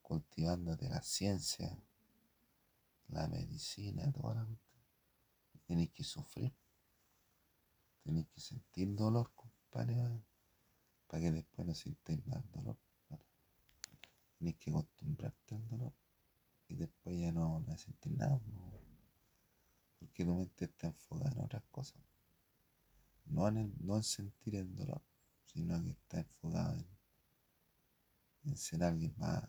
cultivándote 0.03 0.89
la 0.89 1.03
ciencia, 1.03 1.79
la 3.09 3.29
medicina, 3.29 4.11
toda 4.13 4.35
la 4.35 4.47
Tienes 5.67 5.91
que 5.91 6.03
sufrir, 6.03 6.53
tienes 8.03 8.27
que 8.29 8.41
sentir 8.41 8.93
dolor, 8.93 9.31
compadre, 9.37 10.21
para 11.11 11.23
que 11.25 11.33
después 11.33 11.67
no 11.67 11.75
sientas 11.75 12.25
más 12.27 12.49
dolor. 12.53 12.79
Tienes 14.39 14.57
que 14.57 14.71
acostumbrarte 14.71 15.57
al 15.57 15.69
dolor 15.69 15.93
y 16.69 16.77
después 16.77 17.19
ya 17.19 17.33
no, 17.33 17.59
no 17.61 17.77
sentir 17.77 18.13
nada, 18.17 18.41
porque 19.99 20.25
tu 20.25 20.35
mente 20.35 20.67
está 20.67 20.87
enfocada 20.87 21.33
en 21.33 21.45
otras 21.45 21.65
cosas, 21.71 22.01
no 23.27 23.49
en, 23.49 23.75
no 23.81 23.97
en 23.97 24.05
sentir 24.05 24.55
el 24.55 24.75
dolor 24.75 25.03
sino 25.53 25.83
que 25.83 25.91
está 25.91 26.21
enfocado 26.21 26.85
en, 28.45 28.57
ser 28.57 28.85
alguien 28.85 29.13
más, 29.17 29.45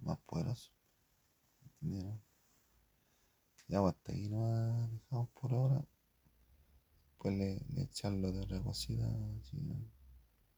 más 0.00 0.18
poderoso. 0.20 0.70
¿Entendieron? 1.62 2.22
Ya, 3.68 3.80
pues 3.80 3.94
hasta 3.94 4.12
aquí 4.12 4.28
nos 4.28 4.90
dejamos 4.92 5.28
por 5.30 5.52
ahora. 5.52 5.84
Después 7.22 7.36
le, 7.36 7.60
le 7.76 7.82
echarlo 7.82 8.32
de 8.32 8.62
cosita. 8.62 9.06